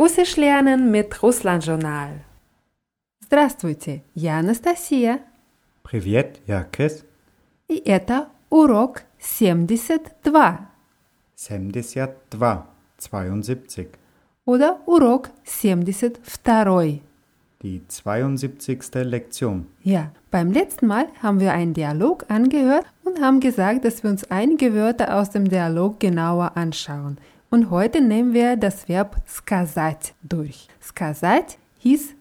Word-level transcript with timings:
Russisch 0.00 0.36
lernen 0.36 0.90
mit 0.90 1.22
Russland-Journal. 1.22 2.20
Здравствуйте, 3.20 4.02
я 4.14 4.38
Анастасия. 4.38 5.20
Привет, 5.82 6.40
я 6.46 6.64
Крис. 6.64 7.04
И 7.68 7.82
это 7.84 8.28
урок 8.50 9.02
72 9.18 10.00
72, 11.34 12.08
72. 12.98 13.88
oder 14.44 14.78
урок 14.86 15.30
72. 15.44 17.02
Die 17.62 17.82
72. 17.88 18.94
Lektion. 19.04 19.66
Ja, 19.82 20.12
beim 20.30 20.52
letzten 20.52 20.86
Mal 20.86 21.08
haben 21.22 21.40
wir 21.40 21.52
einen 21.52 21.74
Dialog 21.74 22.26
angehört 22.28 22.86
und 23.02 23.20
haben 23.20 23.40
gesagt, 23.40 23.84
dass 23.84 24.02
wir 24.02 24.10
uns 24.10 24.30
einige 24.30 24.74
Wörter 24.74 25.16
aus 25.16 25.30
dem 25.30 25.48
Dialog 25.48 25.98
genauer 25.98 26.56
anschauen. 26.56 27.18
Und 27.50 27.70
heute 27.70 28.00
nehmen 28.00 28.32
wir 28.34 28.56
das 28.56 28.88
Verb 28.88 29.16
сказать 29.26 30.14
durch. 30.22 30.68
Сказать 30.80 31.58
hieß 31.78 32.14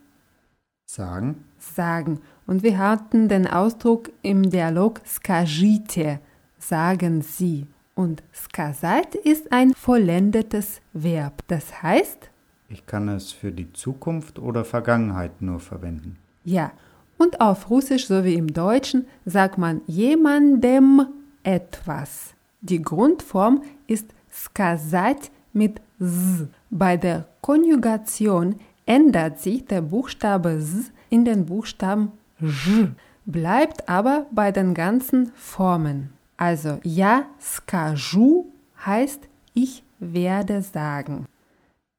Sagen, 0.85 1.43
sagen. 1.57 2.21
Und 2.47 2.63
wir 2.63 2.77
hatten 2.77 3.27
den 3.27 3.47
Ausdruck 3.47 4.11
im 4.21 4.49
Dialog 4.49 5.01
скажите, 5.03 6.19
sagen 6.59 7.21
Sie. 7.21 7.67
Und 7.95 8.23
сказать 8.33 9.15
ist 9.15 9.51
ein 9.51 9.73
vollendetes 9.73 10.81
Verb. 10.93 11.43
Das 11.47 11.81
heißt, 11.81 12.29
ich 12.69 12.85
kann 12.85 13.09
es 13.09 13.31
für 13.31 13.51
die 13.51 13.71
Zukunft 13.73 14.37
oder 14.39 14.65
Vergangenheit 14.65 15.41
nur 15.41 15.59
verwenden. 15.59 16.17
ja. 16.43 16.71
Und 17.17 17.39
auf 17.39 17.69
Russisch 17.69 18.07
sowie 18.07 18.33
im 18.33 18.51
Deutschen 18.51 19.07
sagt 19.23 19.57
man 19.57 19.79
jemandem 19.87 21.07
etwas. 21.43 22.33
Die 22.59 22.81
Grundform 22.81 23.63
ist 23.87 24.13
сказать 24.31 25.31
mit 25.53 25.81
z. 25.99 26.47
Bei 26.69 26.97
der 26.97 27.25
Konjugation 27.41 28.55
ändert 28.85 29.39
sich 29.39 29.65
der 29.65 29.81
Buchstabe 29.81 30.49
s 30.59 30.91
in 31.09 31.23
den 31.25 31.45
Buchstaben 31.45 32.11
j, 32.39 32.89
bleibt 33.25 33.87
aber 33.87 34.25
bei 34.31 34.51
den 34.51 34.73
ganzen 34.73 35.31
Formen. 35.35 36.09
Also 36.37 36.79
я 36.83 37.25
скажу 37.39 38.51
heißt 38.85 39.21
ich 39.53 39.83
werde 39.99 40.61
sagen. 40.61 41.25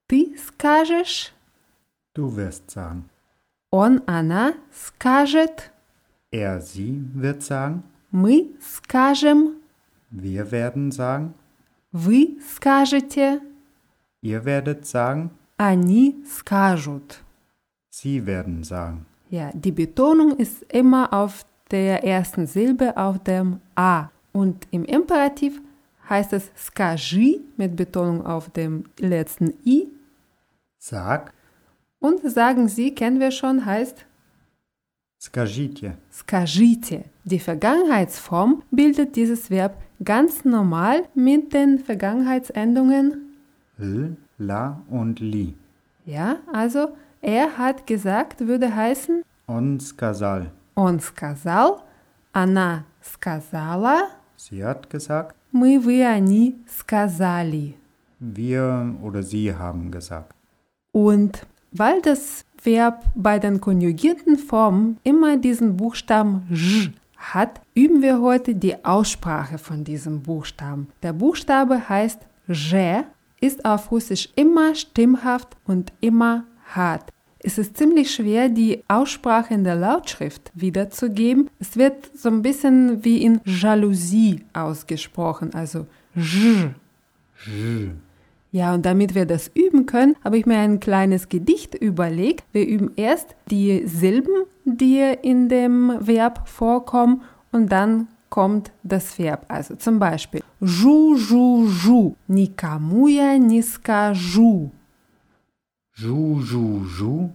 Ты 0.09 0.37
скажешь, 0.37 1.33
Du 2.15 2.37
wirst 2.37 2.71
sagen. 2.71 3.09
он, 3.71 4.03
она 4.07 4.53
скажет, 4.71 5.71
Er, 6.31 6.61
sie 6.61 7.03
wird 7.15 7.43
sagen. 7.43 7.83
мы 8.11 8.47
скажем, 8.61 9.57
Wir 10.11 10.51
werden 10.51 10.93
sagen. 10.93 11.35
вы 11.93 12.39
скажете, 12.55 13.41
Ihr 14.23 14.45
werdet 14.45 14.87
sagen. 14.87 15.31
они 15.59 16.17
скажут. 16.27 17.23
Sie 17.91 18.27
werden 18.27 18.65
sagen. 18.65 19.07
Ja, 19.31 19.51
die 19.55 19.73
Betonung 19.73 20.37
ist 20.37 20.63
immer 20.73 21.13
auf 21.13 21.45
der 21.71 22.05
ersten 22.05 22.47
Silbe, 22.47 22.97
auf 22.97 23.19
dem 23.25 23.61
A. 23.75 24.09
Und 24.33 24.67
im 24.71 24.85
Imperativ 24.85 25.61
heißt 26.09 26.33
es 26.35 26.51
скажи 26.55 27.41
mit 27.57 27.75
Betonung 27.77 28.25
auf 28.27 28.51
dem 28.51 28.85
letzten 28.99 29.55
I. 29.65 29.89
Sag. 30.79 31.33
Und 31.99 32.21
sagen 32.31 32.69
Sie, 32.69 32.95
kennen 32.95 33.19
wir 33.19 33.31
schon, 33.31 33.65
heißt 33.65 34.05
Skажите. 35.21 35.97
скажите. 36.11 37.05
Die 37.25 37.41
Vergangenheitsform 37.41 38.63
bildet 38.71 39.17
dieses 39.17 39.51
Verb 39.51 39.75
ganz 40.03 40.45
normal 40.45 41.05
mit 41.15 41.53
den 41.53 41.79
Vergangenheitsendungen. 41.79 43.37
L, 43.79 44.17
la 44.39 44.81
und 44.91 45.21
li. 45.21 45.55
Ja, 46.05 46.37
also 46.53 46.89
er 47.21 47.59
hat 47.59 47.87
gesagt, 47.87 48.47
würde 48.47 48.75
heißen 48.75 49.23
On 49.49 49.79
сказал. 49.81 50.47
он 50.75 51.01
сказал, 51.01 51.83
она 52.33 52.85
сказала, 53.01 54.09
Sie 54.37 54.63
hat 54.63 54.91
gesagt. 54.91 55.35
мы, 55.53 55.79
вы, 55.81 56.05
они 56.05 56.57
сказали. 56.67 57.75
Wir 58.21 58.95
oder 59.03 59.23
sie 59.23 59.55
haben 59.55 59.91
gesagt. 59.91 60.33
Und 60.93 61.47
weil 61.73 62.01
das 62.03 62.45
Verb 62.63 63.05
bei 63.15 63.39
den 63.39 63.61
konjugierten 63.61 64.39
Formen 64.39 64.99
immer 65.05 65.37
diesen 65.37 65.77
Buchstaben 65.77 66.47
j 66.51 66.93
hat, 67.22 67.62
üben 67.74 68.02
wir 68.02 68.20
heute 68.20 68.56
die 68.56 68.84
Aussprache 68.84 69.58
von 69.58 69.84
diesem 69.84 70.24
Buchstaben. 70.24 70.88
Der 71.04 71.14
Buchstabe 71.14 71.88
heißt 71.88 72.20
j, 72.48 73.06
ist 73.40 73.64
auf 73.66 73.92
Russisch 73.92 74.30
immer 74.36 74.76
stimmhaft 74.76 75.56
und 75.66 75.94
immer 76.02 76.46
hart. 76.74 77.12
Es 77.40 77.58
ist 77.58 77.78
ziemlich 77.78 78.14
schwer, 78.14 78.50
die 78.50 78.84
Aussprache 78.88 79.54
in 79.54 79.64
der 79.64 79.76
Lautschrift 79.76 80.52
wiederzugeben. 80.54 81.50
Es 81.60 81.76
wird 81.76 82.12
so 82.16 82.30
ein 82.30 82.44
bisschen 82.44 83.04
wie 83.04 83.24
in 83.24 83.42
Jalousie 83.46 84.44
ausgesprochen, 84.54 85.54
also 85.54 85.88
j. 86.16 86.72
Ja, 88.52 88.74
und 88.74 88.86
damit 88.86 89.16
wir 89.16 89.26
das 89.26 89.50
üben 89.54 89.86
können, 89.86 90.16
habe 90.24 90.38
ich 90.38 90.46
mir 90.46 90.58
ein 90.60 90.80
kleines 90.80 91.30
Gedicht 91.30 91.74
überlegt. 91.74 92.44
Wir 92.52 92.68
üben 92.68 92.92
erst 92.98 93.30
die 93.50 93.88
Silben, 93.88 94.44
die 94.71 95.15
in 95.23 95.49
dem 95.49 95.99
Verb 96.01 96.49
vorkommen, 96.49 97.23
und 97.53 97.73
dann 97.73 98.09
kommt 98.29 98.71
das 98.83 99.19
Verb. 99.19 99.47
Also 99.49 99.77
zum 99.77 99.99
Beispiel 99.99 100.43
жу, 100.61 101.17
жу, 101.17 101.67
жу, 101.69 102.17
никому 102.29 103.09
я 103.09 103.39
не 103.39 103.63
скажу. 103.63 104.71
Жу, 105.95 106.41
жу, 106.41 106.85
жу. 106.85 107.31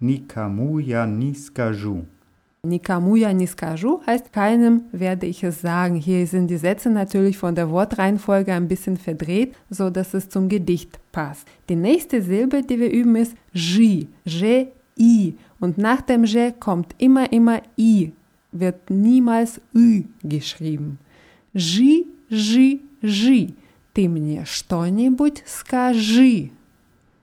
Никому 0.00 0.80
я 0.80 1.06
не 1.06 1.34
скажу. 1.34 2.04
Никому 2.64 3.16
я 3.16 3.32
не 3.32 3.46
скажу 3.46 4.02
heißt 4.06 4.32
keinem 4.32 4.82
werde 4.92 5.26
ich 5.26 5.42
es 5.42 5.60
sagen. 5.62 5.96
Hier 5.96 6.26
sind 6.26 6.48
die 6.48 6.58
Sätze 6.58 6.90
natürlich 6.90 7.38
von 7.38 7.54
der 7.54 7.70
Wortreihenfolge 7.70 8.52
ein 8.52 8.68
bisschen 8.68 8.96
verdreht, 8.96 9.54
so 9.70 9.90
dass 9.90 10.12
es 10.12 10.28
zum 10.28 10.48
Gedicht 10.48 11.00
passt. 11.12 11.46
Die 11.68 11.76
nächste 11.76 12.20
Silbe, 12.20 12.62
die 12.62 12.78
wir 12.78 12.90
üben, 12.92 13.16
ist 13.16 13.34
J, 13.52 14.06
J, 14.24 14.68
I. 14.96 15.34
Und 15.60 15.78
nach 15.78 16.02
dem 16.02 16.24
J 16.24 16.58
kommt 16.58 16.94
immer, 16.98 17.32
immer 17.32 17.62
I. 17.76 18.12
Wird 18.52 18.90
niemals 18.90 19.60
Ü 19.74 20.04
geschrieben. 20.22 20.98
J, 21.54 22.06
J, 22.28 22.80
J. 23.00 23.54
Ты 23.94 24.08
мне 24.08 24.44
что-нибудь 24.46 25.42
скажи. 25.46 26.50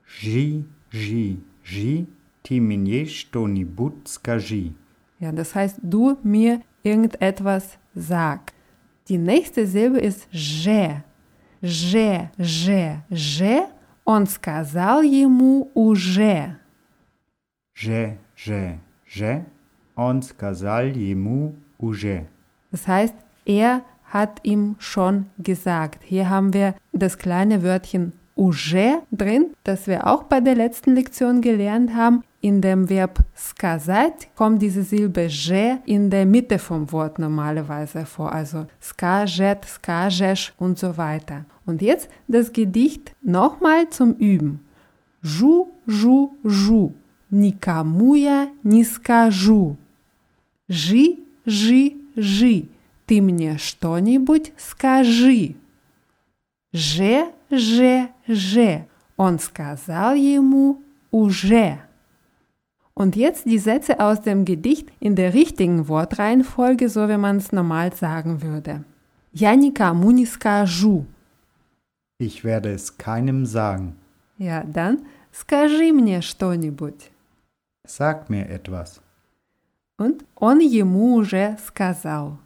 Жи, 0.06 0.64
жи, 0.92 1.38
жи. 1.64 2.06
Ти 2.44 2.60
мне 2.60 3.06
что-нибудь 3.06 4.08
скажи. 4.08 4.74
Ja, 5.20 5.32
das 5.32 5.54
heißt, 5.54 5.80
du 5.82 6.18
mir 6.24 6.62
irgendetwas 6.84 7.78
sag. 7.94 8.54
Die 9.08 9.18
nächste 9.18 9.66
Silbe 9.66 10.00
ist 10.00 10.28
же. 10.32 11.04
Же, 11.62 12.30
же, 12.38 13.04
же. 13.10 13.68
Он 14.06 14.28
сказал 14.28 15.02
ему 15.02 15.72
уже. 15.74 16.58
Же, 17.74 18.18
же, 18.36 18.80
же. 19.06 19.46
Он 19.96 20.22
сказал 20.22 20.86
ему 20.86 21.56
уже. 21.78 22.26
Das 22.72 22.88
heißt, 22.88 23.16
er 23.46 23.82
hat 24.04 24.40
ihm 24.44 24.76
schon 24.80 25.28
gesagt. 25.38 26.04
Hier 26.04 26.30
haben 26.30 26.54
wir 26.54 26.76
das 26.92 27.18
kleine 27.18 27.64
Wörtchen 27.64 28.14
уже 28.36 29.02
drin, 29.12 29.48
das 29.64 29.88
wir 29.88 30.08
auch 30.08 30.24
bei 30.24 30.40
der 30.40 30.56
letzten 30.56 30.96
Lektion 30.96 31.42
gelernt 31.42 31.94
haben. 31.94 32.24
In 32.42 32.62
dem 32.62 32.90
Verb 32.90 33.20
сказать 33.36 34.30
kommt 34.36 34.62
diese 34.62 34.84
Silbe 34.84 35.30
же 35.30 35.80
in 35.86 36.10
der 36.10 36.26
Mitte 36.26 36.58
vom 36.58 36.90
Wort 36.94 37.20
normalerweise 37.20 38.06
vor, 38.06 38.32
also 38.32 38.66
скажет, 38.80 39.66
скажешь 39.66 40.54
und 40.58 40.80
so 40.80 40.96
weiter. 40.96 41.44
Und 41.66 41.82
jetzt 41.82 42.10
das 42.30 42.54
Gedicht 42.54 43.14
nochmal 43.22 43.90
zum 43.90 44.14
Üben. 44.14 44.62
Жу, 45.22 45.68
жу, 45.86 46.38
жу, 46.46 46.94
никому 47.34 48.16
я 48.16 48.50
не 48.64 48.84
скажу. 48.84 49.78
Жи, 50.68 51.20
жи, 51.46 51.96
жи, 52.16 52.68
ты 53.06 53.22
мне 53.22 53.58
что-нибудь 53.58 54.54
скажи. 54.58 55.56
Же, 56.72 57.32
же, 57.50 58.10
же, 58.28 58.86
он 59.18 59.40
сказал 59.40 60.14
ему 60.14 60.82
уже. 61.12 61.80
Und 62.94 63.16
jetzt 63.16 63.46
die 63.46 63.60
Sätze 63.60 64.00
aus 64.02 64.22
dem 64.22 64.44
Gedicht 64.44 64.90
in 65.00 65.16
der 65.16 65.34
richtigen 65.34 65.88
Wortreihenfolge, 65.88 66.90
so 66.90 67.08
wie 67.08 67.18
man 67.18 67.38
es 67.38 67.52
normal 67.54 67.94
sagen 67.96 68.42
würde. 68.42 68.84
Я 69.32 69.56
никому 69.56 70.12
не 70.12 70.26
скажу. 70.26 71.06
Ich 72.20 72.44
werde 72.44 72.74
es 72.74 72.98
keinem 72.98 73.46
sagen. 73.46 73.96
Ja, 74.38 74.64
dann 74.64 75.06
скажи 75.32 75.94
мне 75.94 76.22
что-нибудь. 76.22 77.12
Sag 77.86 78.30
mir 78.30 78.50
etwas. 78.50 79.02
Und 79.98 80.24
он 80.36 80.62
ему 80.62 81.16
уже 81.16 81.58
сказал. 81.58 82.38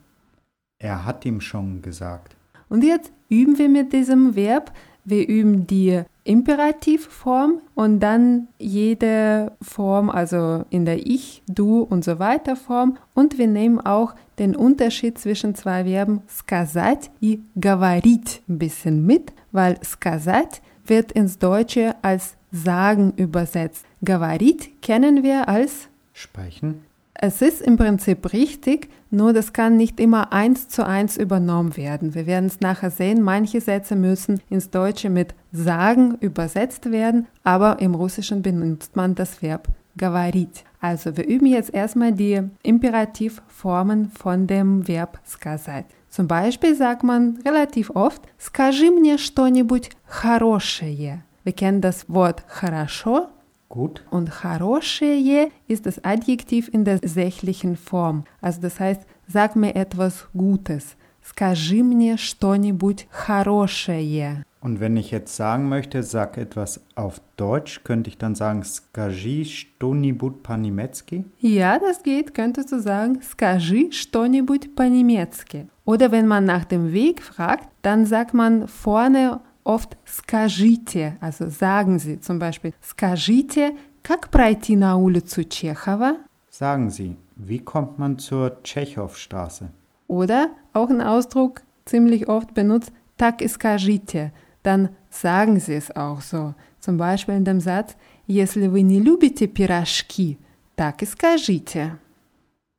Er 0.78 1.04
hat 1.04 1.24
ihm 1.24 1.40
schon 1.40 1.82
gesagt. 1.82 2.36
Und 2.68 2.82
jetzt 2.82 3.12
üben 3.28 3.58
wir 3.58 3.68
mit 3.68 3.92
diesem 3.92 4.34
Verb, 4.34 4.72
wir 5.04 5.28
üben 5.28 5.66
die 5.66 6.02
Imperativform 6.24 7.60
und 7.74 8.00
dann 8.00 8.48
jede 8.58 9.52
Form, 9.60 10.08
also 10.08 10.64
in 10.70 10.86
der 10.86 11.06
Ich, 11.06 11.42
Du 11.46 11.82
und 11.82 12.04
so 12.04 12.18
weiter 12.18 12.56
Form. 12.56 12.96
Und 13.12 13.36
wir 13.36 13.46
nehmen 13.46 13.80
auch 13.80 14.14
den 14.38 14.56
Unterschied 14.56 15.18
zwischen 15.18 15.54
zwei 15.54 15.84
Verben 15.84 16.22
сказать 16.28 17.10
и 17.20 17.40
говорить 17.54 18.42
ein 18.48 18.58
bisschen 18.58 19.04
mit, 19.04 19.32
weil 19.52 19.78
сказать 19.84 20.62
wird 20.86 21.12
ins 21.12 21.38
Deutsche 21.38 21.94
als 22.02 22.36
sagen 22.50 23.12
übersetzt. 23.16 23.84
Говорить 24.02 24.80
kennen 24.82 25.22
wir 25.22 25.48
als 25.48 25.88
Sprechen. 26.12 26.84
es 27.14 27.42
ist 27.42 27.60
im 27.62 27.76
Prinzip 27.76 28.32
richtig, 28.32 28.88
nur 29.10 29.32
das 29.32 29.52
kann 29.52 29.76
nicht 29.76 30.00
immer 30.00 30.32
eins 30.32 30.68
zu 30.68 30.86
eins 30.86 31.16
übernommen 31.16 31.76
werden. 31.76 32.14
Wir 32.14 32.26
werden 32.26 32.46
es 32.46 32.60
nachher 32.60 32.90
sehen, 32.90 33.22
manche 33.22 33.60
Sätze 33.60 33.96
müssen 33.96 34.40
ins 34.50 34.70
Deutsche 34.70 35.10
mit 35.10 35.34
sagen 35.52 36.16
übersetzt 36.20 36.90
werden, 36.90 37.26
aber 37.42 37.80
im 37.80 37.94
Russischen 37.94 38.42
benutzt 38.42 38.96
man 38.96 39.14
das 39.14 39.42
Verb 39.42 39.68
говорить. 39.96 40.64
Also 40.80 41.16
wir 41.16 41.26
üben 41.26 41.46
jetzt 41.46 41.72
erstmal 41.72 42.12
die 42.12 42.42
Imperativformen 42.62 44.10
von 44.10 44.46
dem 44.46 44.86
Verb 44.86 45.18
сказать. 45.24 45.86
Zum 46.10 46.28
Beispiel 46.28 46.74
sagt 46.74 47.02
man 47.02 47.38
relativ 47.44 47.90
oft, 47.90 48.22
скажи 48.38 48.90
мне 48.90 49.18
что-нибудь 49.18 49.90
хорошее. 50.06 51.22
Wir 51.48 51.52
kennen 51.52 51.80
das 51.80 52.08
Wort 52.08 52.44
хорошо 52.48 53.28
Gut. 53.68 54.04
und 54.10 54.30
хорошее 54.30 55.50
ist 55.68 55.86
das 55.86 56.04
Adjektiv 56.04 56.68
in 56.72 56.84
der 56.84 57.00
sächlichen 57.02 57.76
Form. 57.76 58.24
Also 58.40 58.60
das 58.60 58.80
heißt, 58.80 59.02
sag 59.26 59.56
mir 59.56 59.74
etwas 59.74 60.28
Gutes. 60.32 60.96
Скажи 61.22 61.82
мне 61.82 62.18
что-нибудь 62.18 63.06
хорошее. 63.10 64.44
Und 64.60 64.80
wenn 64.80 64.96
ich 64.96 65.10
jetzt 65.10 65.36
sagen 65.36 65.68
möchte, 65.68 66.02
sag 66.02 66.38
etwas 66.38 66.80
auf 66.94 67.20
Deutsch, 67.36 67.84
könnte 67.84 68.08
ich 68.08 68.16
dann 68.16 68.34
sagen, 68.34 68.62
Skaji 68.64 69.44
Stonibut 69.44 70.42
Panimetsky? 70.42 71.24
Ja, 71.38 71.78
das 71.78 72.02
geht, 72.02 72.32
könntest 72.32 72.72
du 72.72 72.80
sagen, 72.80 73.20
скажи 73.20 73.92
что-нибудь 73.92 74.74
по-немецки. 74.74 75.66
Oder 75.84 76.12
wenn 76.12 76.26
man 76.26 76.44
nach 76.46 76.64
dem 76.64 76.92
Weg 76.94 77.22
fragt, 77.22 77.68
dann 77.82 78.06
sagt 78.06 78.32
man 78.32 78.66
vorne 78.66 79.40
oft 79.64 79.96
скажите, 80.04 81.16
also 81.20 81.48
sagen 81.48 81.98
Sie 81.98 82.20
zum 82.20 82.38
Beispiel, 82.38 82.72
скажите, 82.80 83.76
как 84.02 84.30
пройти 84.30 84.76
на 84.76 84.96
улицу 84.96 85.44
Чехова? 85.44 86.16
Sagen 86.50 86.90
Sie, 86.90 87.16
wie 87.36 87.58
kommt 87.58 87.98
man 87.98 88.18
zur 88.18 88.62
Tschechowstraße? 88.62 89.70
Oder 90.06 90.50
auch 90.72 90.90
ein 90.90 91.00
Ausdruck 91.00 91.62
ziemlich 91.84 92.28
oft 92.28 92.54
benutzt, 92.54 92.92
так 93.16 93.40
и 93.42 93.48
скажите. 93.48 94.32
Dann 94.62 94.90
sagen 95.10 95.58
Sie 95.58 95.74
es 95.74 95.94
auch 95.94 96.20
so. 96.20 96.54
Zum 96.80 96.96
Beispiel 96.96 97.34
in 97.34 97.44
dem 97.44 97.60
Satz, 97.60 97.96
если 98.26 98.66
вы 98.66 98.82
не 98.82 99.00
любите 99.00 99.46
пирожки, 99.46 100.38
так 100.76 101.02
и 101.02 101.06
скажите. 101.06 101.98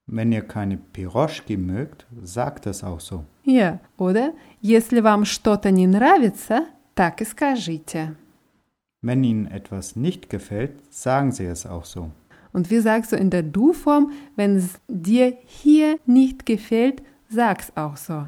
Wenn 0.10 0.32
ihr 0.32 0.42
keine 0.42 0.78
Piroschki 0.78 1.58
mögt, 1.58 2.06
sagt 2.22 2.68
es 2.68 2.84
auch 2.84 3.00
so. 3.00 3.26
Ja, 3.44 3.80
oder 3.98 4.34
если 4.62 5.02
вам 5.02 5.26
что-то 5.26 5.72
не 5.72 5.88
нравится, 5.88 6.68
так 6.94 7.22
и 7.22 7.26
скажите. 7.26 8.16
Wenn 9.02 9.24
Ihnen 9.24 9.46
etwas 9.48 9.96
nicht 9.96 10.30
gefällt, 10.30 10.72
sagen 10.92 11.32
Sie 11.32 11.46
es 11.46 11.66
auch 11.66 11.86
so. 11.86 12.12
Und 12.54 12.72
wie 12.72 12.80
sagst 12.80 13.12
du 13.12 13.16
in 13.18 13.30
der 13.30 13.44
Du-Form, 13.44 14.12
wenn 14.36 14.56
es 14.56 14.80
dir 14.88 15.38
hier 15.46 16.00
nicht 16.06 16.46
gefällt, 16.46 17.04
sag's 17.30 17.72
auch 17.76 17.98
so. 17.98 18.28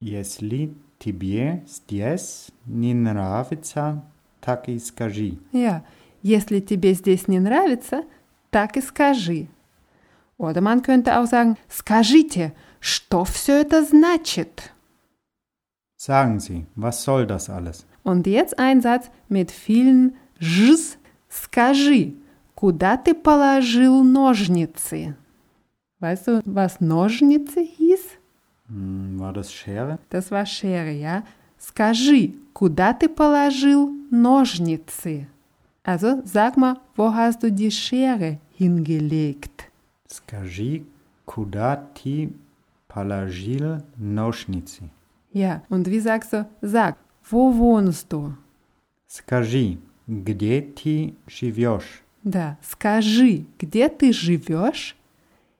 Если 0.00 0.74
тебе 0.98 1.62
здесь 1.66 2.50
не 2.66 2.94
нравится, 2.94 4.02
так 4.40 4.68
и 4.68 4.78
скажи. 4.78 5.38
Ja, 5.52 5.84
если 6.22 6.60
тебе 6.60 6.94
здесь 6.94 7.28
не 7.28 7.38
нравится, 7.38 8.04
так 8.50 8.76
и 8.76 8.80
скажи. 8.80 9.48
Oder 10.38 10.60
man 10.60 10.82
könnte 10.82 11.18
auch 11.18 11.26
sagen, 11.26 11.56
скажите, 11.68 12.52
что 12.80 13.24
все 13.24 13.60
это 13.60 13.84
значит? 13.84 14.72
Sagen 15.96 16.40
Sie, 16.40 16.64
was 16.76 17.02
soll 17.04 17.26
das 17.26 17.50
alles? 17.50 17.84
Und 18.02 18.26
jetzt 18.26 18.58
ein 18.58 18.80
Satz 18.80 19.10
mit 19.28 19.50
vielen 19.50 20.16
«жз». 20.40 20.96
Скажи, 21.28 22.14
куда 22.54 22.96
ты 22.96 23.14
положил 23.14 24.02
ножницы? 24.02 25.14
Weißt 26.00 26.26
du, 26.28 26.42
was 26.46 26.80
Ножницы 26.80 27.60
hieß? 27.62 28.00
Hm, 28.68 29.20
war 29.20 29.32
das 29.32 29.52
Schere? 29.52 29.98
Das 30.08 30.30
war 30.30 30.46
Schere, 30.46 30.90
ja? 30.90 31.22
Скажи, 31.58 32.32
куда 32.54 32.94
ты 32.94 33.08
положил 33.08 33.92
ножницы? 34.10 35.26
Also 35.84 36.22
sag 36.24 36.56
mal, 36.56 36.80
wo 36.96 37.12
hast 37.12 37.42
du 37.42 37.52
die 37.52 37.70
Schere 37.70 38.38
hingelegt? 38.56 39.53
Скажи, 40.06 40.84
куда 41.24 41.76
ты 41.94 42.32
положил 42.88 43.82
ножницы? 43.96 44.90
Ja, 45.32 45.62
und 45.68 45.88
wie 45.88 46.00
sagst 46.00 46.32
du, 46.32 46.48
sag, 46.60 46.96
wo 47.30 47.56
wohnst 47.56 48.12
du? 48.12 48.34
Скажи, 49.06 49.78
где 50.06 50.60
ты 50.60 51.14
живешь? 51.26 52.02
Да, 52.24 52.58
скажи, 52.62 53.46
где 53.58 53.88
ты 53.88 54.12
живешь? 54.12 54.96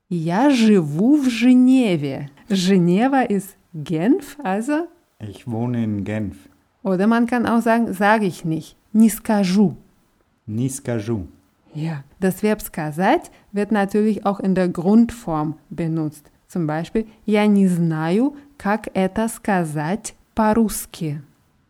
Я 0.08 0.50
живу 0.50 1.16
в 1.16 1.31
Женеве. 1.31 2.31
Женева 2.48 3.25
ist 3.25 3.56
Genf, 3.72 4.37
also. 4.42 4.88
Ich 5.20 5.46
wohne 5.46 5.84
in 5.84 6.04
Genf. 6.04 6.37
Oder 6.82 7.06
man 7.06 7.26
kann 7.26 7.46
auch 7.46 7.62
sagen, 7.62 7.92
sage 7.92 8.26
ich 8.26 8.44
nicht, 8.44 8.76
не 8.92 9.08
скажу. 9.08 9.76
Не 10.46 10.69
скажу. 10.69 11.28
Ja, 11.75 12.02
das 12.19 12.42
Verb 12.42 12.62
сказать 12.62 13.31
wird 13.52 13.70
natürlich 13.70 14.26
auch 14.26 14.40
in 14.40 14.54
der 14.54 14.69
Grundform 14.69 15.56
benutzt. 15.70 16.31
Zum 16.48 16.66
Beispiel, 16.66 17.06
я 17.26 17.46
не 17.46 17.69
знаю, 17.69 18.37
как 18.58 18.88
это 18.94 19.28
сказать 19.28 20.14
по-русски. 20.34 21.22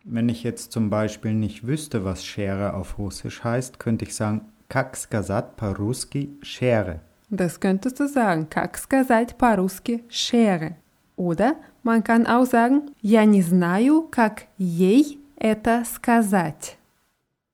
Wenn 0.04 0.30
ich 0.30 0.42
jetzt 0.42 0.72
zum 0.72 0.88
Beispiel 0.88 1.34
nicht 1.34 1.66
wüsste, 1.66 2.04
was 2.04 2.24
Schere 2.24 2.74
auf 2.74 2.98
Russisch 2.98 3.44
heißt, 3.44 3.78
könnte 3.78 4.06
ich 4.06 4.14
sagen, 4.14 4.40
как 4.68 4.96
сказать 4.96 5.56
по-русски 5.56 6.30
Schere. 6.42 7.00
Das 7.28 7.60
könntest 7.60 8.00
du 8.00 8.08
sagen, 8.08 8.48
как 8.48 8.78
сказать 8.78 9.36
по-русски 9.36 10.02
Schere. 10.08 10.76
Oder 11.16 11.56
man 11.82 12.02
kann 12.02 12.26
auch 12.26 12.46
sagen, 12.46 12.90
я 13.02 13.24
не 13.26 13.42
знаю, 13.42 14.08
как 14.10 14.46
ей 14.56 15.18
это 15.36 15.84
сказать. 15.84 16.78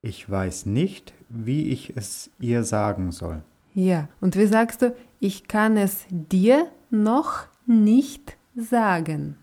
Ich 0.01 0.29
weiß 0.29 0.65
nicht, 0.65 1.13
wie 1.31 1.69
ich 1.69 1.95
es 1.95 2.29
ihr 2.39 2.63
sagen 2.63 3.11
soll. 3.11 3.41
Ja, 3.73 4.07
und 4.21 4.35
wie 4.35 4.47
sagst 4.47 4.81
du, 4.81 4.95
ich 5.19 5.47
kann 5.47 5.77
es 5.77 6.05
dir 6.09 6.67
noch 6.89 7.47
nicht 7.65 8.37
sagen. 8.55 9.37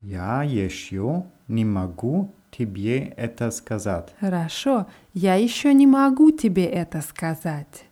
Я 0.00 0.42
еще 0.42 1.24
не 1.48 1.64
могу 1.64 2.32
тебе 2.50 3.14
это 3.16 3.50
сказать. 3.50 4.14
Хорошо, 4.20 4.86
я 5.14 5.34
еще 5.36 5.72
не 5.72 5.86
могу 5.86 6.30
тебе 6.30 6.66
это 6.66 7.00
сказать. 7.00 7.86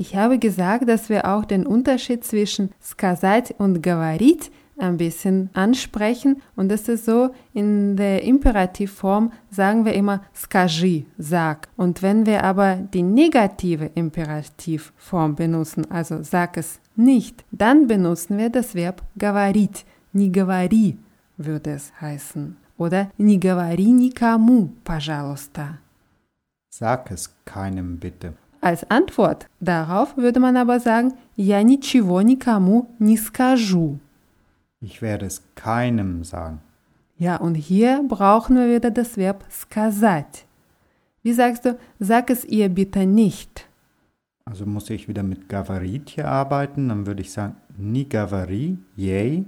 Ich 0.00 0.14
habe 0.14 0.38
gesagt, 0.38 0.88
dass 0.88 1.08
wir 1.08 1.24
auch 1.26 1.44
den 1.44 1.66
Unterschied 1.66 2.24
zwischen 2.24 2.70
сказать 2.80 3.54
und 3.58 3.82
говорить 3.82 4.52
ein 4.78 4.96
bisschen 4.96 5.50
ansprechen. 5.54 6.40
Und 6.56 6.68
das 6.68 6.88
ist 6.88 7.04
so, 7.04 7.30
in 7.52 7.96
der 7.96 8.22
Imperativform 8.22 9.32
sagen 9.50 9.84
wir 9.84 9.92
immer 9.94 10.22
скажи, 10.32 11.04
sag. 11.18 11.68
Und 11.76 12.02
wenn 12.02 12.26
wir 12.26 12.44
aber 12.44 12.76
die 12.76 13.02
negative 13.02 13.90
Imperativform 13.94 15.34
benutzen, 15.34 15.90
also 15.90 16.22
sag 16.22 16.56
es 16.56 16.80
nicht, 16.96 17.44
dann 17.50 17.86
benutzen 17.86 18.38
wir 18.38 18.50
das 18.50 18.74
Verb 18.74 19.02
говорить. 19.16 19.84
Не 20.12 20.30
говори 20.32 20.96
würde 21.36 21.72
es 21.72 21.92
heißen. 22.00 22.56
Oder 22.76 23.10
не 23.18 23.38
говори 23.38 23.90
никому, 23.92 24.70
пожалуйста. 24.84 25.78
Sag 26.70 27.10
es 27.10 27.34
keinem 27.44 27.98
bitte. 27.98 28.34
Als 28.60 28.88
Antwort 28.90 29.46
darauf 29.60 30.16
würde 30.16 30.40
man 30.40 30.56
aber 30.56 30.80
sagen, 30.80 31.12
я 31.36 31.62
ничего 31.62 32.22
никому 32.22 32.88
не 32.98 33.16
скажу. 33.16 33.98
Ich 34.82 35.02
werde 35.02 35.26
es 35.26 35.42
keinem 35.54 36.24
sagen. 36.24 36.60
Ja, 37.16 37.36
und 37.36 37.56
hier 37.56 38.04
brauchen 38.06 38.56
wir 38.56 38.74
wieder 38.74 38.90
das 38.90 39.16
Verb 39.16 39.44
сказать. 39.50 40.46
Wie 41.22 41.32
sagst 41.32 41.64
du, 41.64 41.76
sag 41.98 42.30
es 42.30 42.44
ihr 42.44 42.68
bitte 42.68 43.06
nicht. 43.06 43.68
Also 44.44 44.64
muss 44.64 44.88
ich 44.88 45.08
wieder 45.08 45.22
mit 45.22 45.48
Gavarit 45.48 46.08
hier 46.10 46.28
arbeiten, 46.28 46.88
dann 46.88 47.06
würde 47.06 47.20
ich 47.20 47.32
sagen, 47.32 47.56
не 47.76 48.04
говори 48.04 48.78
ей, 48.96 49.44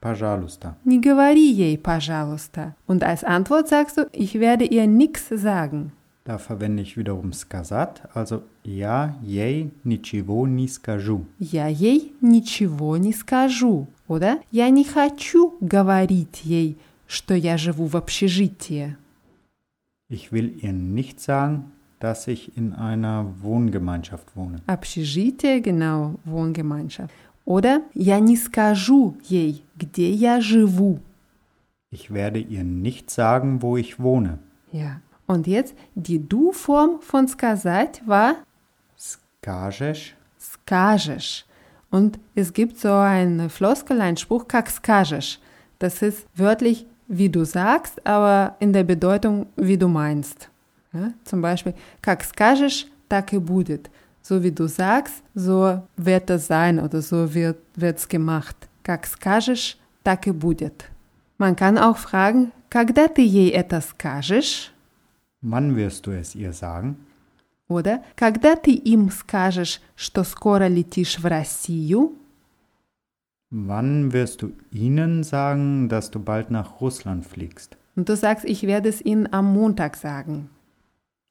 пожалуйста. 0.00 0.76
Не 0.84 1.00
говори 1.00 1.52
ей, 1.52 1.76
пожалуйста. 1.76 2.74
Und 2.86 3.04
als 3.04 3.22
Antwort 3.22 3.68
sagst 3.68 3.98
du, 3.98 4.08
ich 4.12 4.40
werde 4.40 4.64
ihr 4.64 4.86
nichts 4.86 5.28
sagen. 5.28 5.92
Da 6.24 6.38
verwende 6.38 6.82
ich 6.82 6.96
wiederum 6.96 7.32
сказать, 7.32 8.02
also 8.14 8.42
я 8.62 9.16
ей 9.22 9.70
ничего 9.84 10.46
не 10.46 10.68
скажу. 10.68 11.24
Я 11.38 11.66
ей 11.66 12.12
ничего 12.20 12.96
не 12.98 13.12
скажу. 13.12 13.86
Oder 14.06 14.40
я 14.50 14.68
не 14.68 14.84
хочу 14.84 15.54
говорить 15.60 16.42
ей 16.44 16.76
что 17.10 17.34
я 17.34 17.56
живу 17.58 17.86
в 17.86 17.96
общежитии. 17.96 18.96
Ich 20.08 20.30
will 20.30 20.48
ihr 20.62 20.72
nicht 20.72 21.20
sagen, 21.20 21.72
dass 21.98 22.28
ich 22.28 22.56
in 22.56 22.72
einer 22.72 23.26
Wohngemeinschaft 23.42 24.36
wohne. 24.36 24.60
Общежитие, 24.66 25.60
genau, 25.60 26.20
Wohngemeinschaft. 26.24 27.12
Oder 27.44 27.82
я 27.94 28.20
не 28.20 28.36
скажу 28.36 29.16
ей, 29.28 29.64
где 29.76 30.12
я 30.12 30.40
живу. 30.40 31.00
Ich 31.90 32.12
werde 32.12 32.38
ihr 32.38 32.62
nicht 32.62 33.10
sagen, 33.10 33.60
wo 33.60 33.76
ich 33.76 33.98
wohne. 33.98 34.38
Ja. 34.70 35.00
Und 35.26 35.46
jetzt 35.46 35.74
die 35.94 36.26
Du-Form 36.28 37.00
von 37.00 37.28
сказать 37.28 38.02
war 38.06 38.34
Skажешь, 38.98 40.16
скажешь. 40.38 41.46
Und 41.90 42.18
es 42.34 42.52
gibt 42.52 42.78
so 42.78 42.92
einen 42.92 43.48
Floskel, 43.48 44.00
einen 44.00 44.16
Spruch, 44.16 44.46
как 44.46 44.70
скажешь. 44.70 45.40
Das 45.78 46.02
ist 46.02 46.26
wörtlich, 46.34 46.86
wie 47.08 47.28
du 47.28 47.44
sagst, 47.44 48.06
aber 48.06 48.56
in 48.60 48.72
der 48.72 48.84
Bedeutung, 48.84 49.46
wie 49.56 49.78
du 49.78 49.88
meinst. 49.88 50.48
Ja? 50.92 51.12
Zum 51.24 51.40
Beispiel, 51.40 51.74
как 52.02 52.22
скажешь, 52.22 52.86
так 53.08 53.32
и 53.32 53.38
будет. 53.38 53.90
So 54.22 54.42
wie 54.42 54.52
du 54.52 54.68
sagst, 54.68 55.22
so 55.34 55.82
wird 55.96 56.28
das 56.28 56.46
sein 56.46 56.78
oder 56.78 57.02
so 57.02 57.34
wird 57.34 57.58
es 57.76 58.08
gemacht. 58.08 58.56
Как 58.82 59.06
скажешь, 59.06 59.78
так 60.04 60.26
и 60.26 60.32
будет. 60.32 60.84
Man 61.38 61.56
kann 61.56 61.78
auch 61.78 61.96
fragen, 61.96 62.52
когда 62.68 63.08
ты 63.08 63.22
ей 63.22 63.50
это 63.50 63.80
скажешь? 63.80 64.72
wann 65.44 65.76
wirst 65.76 66.06
du 66.06 66.12
es 66.12 66.34
ihr 66.34 66.52
sagen? 66.52 66.96
Oder 67.68 68.02
когда 68.16 68.56
ты 68.56 68.72
им 68.72 69.10
скажешь, 69.10 69.80
что 69.94 70.24
скоро 70.24 70.66
летишь 70.66 71.18
в 71.18 71.26
Россию? 71.26 72.12
Wann 73.50 74.12
wirst 74.12 74.42
du 74.42 74.52
ihnen 74.70 75.24
sagen, 75.24 75.88
dass 75.88 76.10
du 76.10 76.20
bald 76.20 76.50
nach 76.50 76.80
Russland 76.80 77.24
fliegst? 77.26 77.76
Und 77.96 78.08
du 78.08 78.16
sagst, 78.16 78.44
ich 78.44 78.62
werde 78.64 78.88
es 78.88 79.00
ihnen 79.00 79.32
am 79.32 79.52
Montag 79.52 79.96
sagen. 79.96 80.48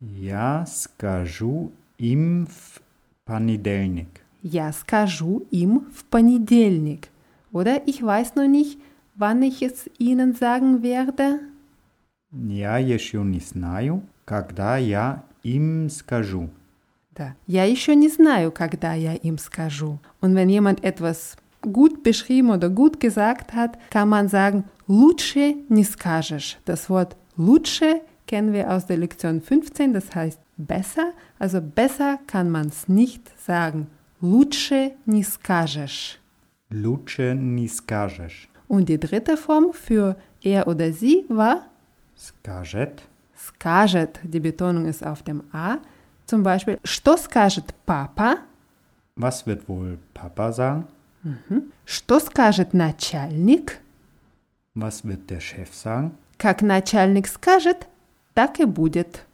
Я 0.01 0.65
скажу 0.65 1.71
им 1.97 2.47
в 2.47 2.81
понедельник. 3.25 4.21
Я 4.41 4.71
скажу 4.71 5.45
им 5.51 5.87
в 5.93 6.05
понедельник. 6.05 7.09
Oder 7.51 7.81
ich 7.85 8.01
weiß 8.01 8.35
noch 8.35 8.47
nicht, 8.47 8.79
wann 9.15 9.41
ich 9.41 9.61
es 9.61 9.89
ihnen 9.97 10.35
sagen 10.35 10.83
werde. 10.83 11.39
Я 12.33 12.77
еще 12.77 13.23
не 13.23 13.39
знаю, 13.39 14.03
когда 14.25 14.77
я 14.77 15.23
им 15.43 15.89
скажу. 15.89 16.49
Да. 17.15 17.35
Я 17.47 17.65
еще 17.65 17.95
не 17.95 18.07
знаю, 18.07 18.51
когда 18.51 18.93
я 18.93 19.15
им 19.15 19.37
скажу. 19.37 19.99
Und 20.21 20.35
wenn 20.35 20.49
jemand 20.49 20.83
etwas 20.83 21.37
gut 21.61 22.03
beschrieben 22.03 22.49
oder 22.49 22.69
gut 22.69 22.99
gesagt 22.99 23.53
hat, 23.53 23.77
kann 23.89 24.09
man 24.09 24.29
sagen, 24.29 24.63
лучше 24.87 25.55
не 25.69 25.83
скажешь. 25.83 26.57
Das 26.65 26.89
Wort 26.89 27.17
лучше 27.35 28.01
kennen 28.27 28.53
wir 28.53 28.71
aus 28.71 28.85
der 28.85 28.97
Lektion 28.97 29.41
15, 29.41 29.93
das 29.93 30.13
heißt 30.13 30.39
besser. 30.57 31.13
Also 31.39 31.61
besser 31.61 32.19
kann 32.27 32.49
man 32.49 32.67
es 32.67 32.87
nicht 32.87 33.23
sagen. 33.43 33.87
Лучше 34.21 34.91
не 35.05 35.23
скажешь. 35.23 36.19
Лучше 36.69 37.33
не 37.33 37.67
скажешь. 37.67 38.49
Und 38.67 38.87
die 38.87 38.99
dritte 38.99 39.35
Form 39.35 39.73
für 39.73 40.15
er 40.43 40.67
oder 40.67 40.93
sie 40.93 41.25
war 41.27 41.65
Скажет. 42.15 43.01
скажет. 43.39 44.19
Die 44.23 44.39
Betonung 44.39 44.85
ist 44.85 45.05
auf 45.05 45.23
dem 45.23 45.43
A. 45.51 45.77
Zum 46.25 46.43
Beispiel, 46.43 46.79
что 46.83 47.17
скажет 47.17 47.73
папа? 47.85 48.37
Was 49.15 49.45
wird 49.45 49.67
wohl 49.67 49.97
Papa 50.13 50.51
sagen? 50.53 50.87
Что 51.85 52.19
скажет 52.19 52.73
начальник? 52.73 53.79
Was 54.75 55.03
wird 55.03 55.29
der 55.29 55.41
Chef 55.41 55.73
sagen? 55.73 56.11
Как 56.37 56.61
начальник 56.61 57.27
скажет, 57.27 57.87
так 58.33 58.59
и 58.59 58.65
будет. 58.65 59.25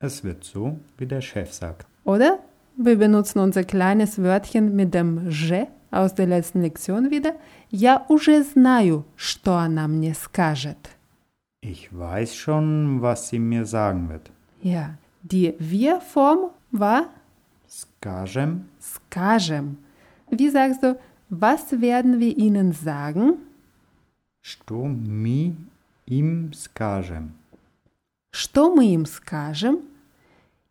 Es 0.00 0.24
wird 0.24 0.44
so, 0.44 0.78
wie 0.98 1.06
der 1.06 1.20
Chef 1.20 1.52
sagt. 1.52 1.86
Oder 2.04 2.38
wir 2.76 2.96
benutzen 2.96 3.38
unser 3.38 3.64
kleines 3.64 4.18
Wörtchen 4.18 4.74
mit 4.74 4.92
dem 4.92 5.30
«же» 5.30 5.68
aus 5.90 6.14
der 6.14 6.26
letzten 6.26 6.62
Lektion 6.62 7.10
wieder. 7.10 7.34
Я 7.70 8.04
уже 8.08 8.42
знаю, 8.42 9.04
что 9.16 9.56
она 9.56 9.86
мне 9.86 10.14
скажет. 10.14 10.90
Ich 11.60 11.96
weiß 11.96 12.34
schon, 12.36 13.02
was 13.02 13.28
sie 13.28 13.38
mir 13.38 13.66
sagen 13.66 14.08
wird. 14.08 14.30
Ja, 14.62 14.96
die 15.22 15.54
Wir-Form 15.58 16.50
war 16.70 17.06
Скажем, 17.68 18.68
скажем. 18.78 19.78
Wie 20.30 20.48
sagst 20.48 20.82
du, 20.82 20.96
was 21.28 21.80
werden 21.80 22.20
wir 22.20 22.36
ihnen 22.36 22.72
sagen? 22.72 23.38
что 24.46 24.84
мы 24.84 25.56
им 26.06 26.52
скажем. 26.52 27.32
Что 28.30 28.72
мы 28.72 28.94
им 28.94 29.04
скажем? 29.04 29.80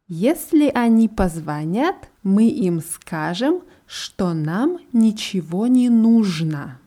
Если 0.08 0.72
они 0.74 1.10
позвонят, 1.10 2.10
мы 2.24 2.48
им 2.48 2.80
скажем, 2.80 3.64
что 3.86 4.34
нам 4.34 4.78
ничего 4.94 5.68
не 5.68 5.90
нужно. 5.90 6.80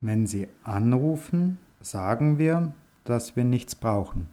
Wenn 0.00 0.26
sie 0.26 0.48
anrufen, 0.64 1.58
sagen 1.82 2.38
wir, 2.38 2.72
dass 3.08 3.36
wir 3.36 3.44
nichts 3.44 3.74
brauchen. 3.74 4.28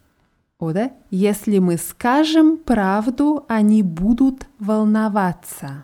Oder 0.59 0.91
если 1.09 1.57
мы 1.59 1.77
скажем 1.77 2.59
правду, 2.65 3.43
они 3.47 3.81
будут 3.83 4.45
волноваться. 4.59 5.83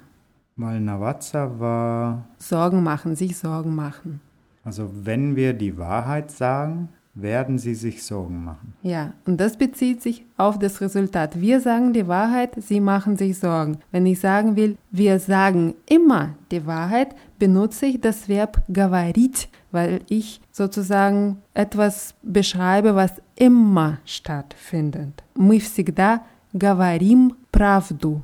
Волноваться 0.56 1.48
war, 1.60 2.26
Sorgen 2.40 2.84
machen, 2.84 3.16
sich 3.16 3.38
Sorgen 3.38 3.76
machen. 3.76 4.20
also 4.64 4.90
wenn 5.04 5.36
wir 5.36 5.54
die 5.54 5.78
Wahrheit 5.78 6.30
sagen, 6.32 6.90
werden 7.14 7.58
sie 7.58 7.74
sich 7.74 8.04
Sorgen 8.04 8.44
machen. 8.44 8.74
Ja, 8.84 9.14
und 9.26 9.40
das 9.40 9.58
bezieht 9.58 10.02
sich 10.04 10.26
auf 10.38 10.60
das 10.60 10.82
Resultat. 10.82 11.40
Wir 11.42 11.60
sagen 11.60 11.94
die 11.94 12.08
Wahrheit, 12.08 12.52
sie 12.62 12.80
machen 12.80 13.18
sich 13.18 13.40
Sorgen. 13.40 13.80
Wenn 13.92 14.06
ich 14.06 14.20
sagen 14.20 14.56
will, 14.56 14.78
wir 14.92 15.20
sagen 15.20 15.74
immer 15.90 16.36
die 16.52 16.66
Wahrheit, 16.68 17.16
benutze 17.42 17.86
ich 17.86 18.02
das 18.02 18.28
Verb 18.28 18.62
говорить, 18.68 19.50
weil 19.72 20.02
ich 20.10 20.42
sozusagen 20.52 21.38
etwas 21.54 22.16
beschreibe, 22.22 22.96
was 22.96 23.14
immer 23.36 24.00
stattfindet. 24.06 25.24
Мы 25.36 25.60
всегда 25.60 26.22
говорим 26.54 27.36
правду. 27.52 28.22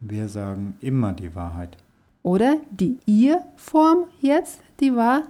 Wir 0.00 0.28
sagen 0.28 0.76
immer 0.80 1.12
die 1.12 1.34
Wahrheit. 1.34 1.76
Oder 2.22 2.56
die 2.70 2.98
Ihr-Form 3.06 4.04
jetzt, 4.20 4.60
die 4.80 4.94
war 4.94 5.22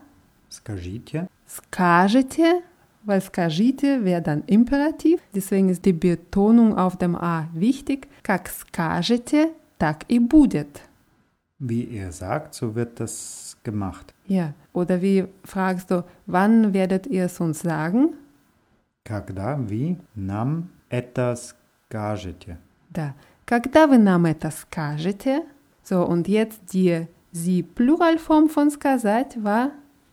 Скажите, 0.49 1.29
скажете, 1.47 2.63
weil 3.05 3.21
скажите 3.21 4.05
wäre 4.05 4.23
dann 4.23 4.43
Imperativ. 4.47 5.21
Deswegen 5.35 5.69
ist 5.69 5.85
die 5.85 5.93
Betonung 5.93 6.77
auf 6.77 6.97
dem 6.97 7.15
A 7.15 7.49
wichtig. 7.53 8.09
Как 8.23 8.49
скажете, 8.49 9.51
так 9.79 10.05
и 10.09 10.19
будет. 10.19 10.83
wie 11.61 11.85
ihr 11.85 12.13
sagt, 12.13 12.55
so 12.55 12.75
wird 12.75 13.01
das 13.01 13.57
gemacht. 13.63 14.15
Ja, 14.27 14.53
oder 14.73 15.01
wie 15.01 15.27
fragst 15.45 15.91
du, 15.91 16.05
wann 16.27 16.75
werdet 16.75 17.07
ihr 17.07 17.25
es 17.25 17.41
uns 17.41 17.61
sagen? 17.61 18.15
Когда 19.05 19.57
вы 19.57 19.99
нам 20.15 20.71
это 20.91 21.37
скажете? 21.37 22.59
Да. 22.91 23.15
Когда 23.47 23.87
вы 23.87 23.99
нам 23.99 24.27
это 24.27 24.51
скажете? 24.51 25.43
So, 25.85 26.05
und 26.05 26.27
jetzt 26.27 26.73
die 26.73 27.07
sie 27.33 27.63
Pluralform 27.63 28.49
von 28.49 28.71
сказать 28.71 29.37
war 29.43 29.71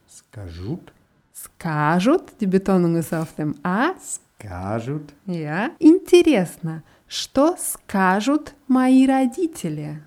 Скажут, 0.08 0.94
скажут. 1.34 2.40
Die 2.40 2.46
Betonung 2.46 2.96
ist 2.96 3.14
auf 3.14 3.34
dem 3.34 3.56
A. 3.64 3.94
скажут. 3.98 5.14
Ja. 5.26 5.72
Интересно, 5.80 6.84
что 7.08 7.56
скажут 7.58 8.54
мои 8.68 9.08
родители? 9.08 10.04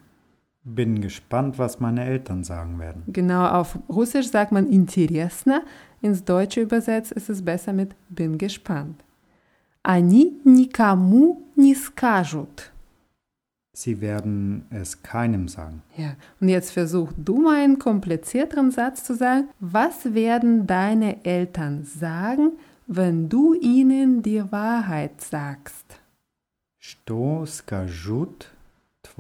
Bin 0.65 1.01
gespannt, 1.01 1.59
was 1.59 1.79
meine 1.79 2.05
Eltern 2.05 2.43
sagen 2.43 2.79
werden. 2.81 3.05
Genau, 3.07 3.47
auf 3.47 3.79
Russisch 3.89 4.29
sagt 4.31 4.51
man 4.51 4.67
интересно, 4.67 5.63
ins 6.03 6.25
Deutsche 6.25 6.61
übersetzt 6.61 7.13
ist 7.13 7.31
es 7.31 7.45
besser 7.45 7.73
mit 7.73 7.95
bin 8.09 8.37
gespannt. 8.37 9.05
Они 9.83 10.41
никому 10.45 11.43
не 11.55 11.75
скажут. 11.75 12.73
Sie 13.73 14.01
werden 14.01 14.65
es 14.71 15.03
keinem 15.03 15.49
sagen. 15.49 15.83
Ja, 15.97 16.17
und 16.41 16.49
jetzt 16.49 16.73
versuch 16.73 17.13
du 17.17 17.43
mal 17.43 17.63
einen 17.63 17.79
komplizierteren 17.79 18.71
Satz 18.71 19.05
zu 19.05 19.15
sagen. 19.15 19.49
Was 19.61 20.15
werden 20.15 20.67
deine 20.67 21.25
Eltern 21.27 21.85
sagen, 21.85 22.53
wenn 22.87 23.29
du 23.29 23.53
ihnen 23.53 24.23
die 24.23 24.51
Wahrheit 24.51 25.21
sagst? 25.21 26.01
Что 26.79 27.45
скажут 27.45 28.51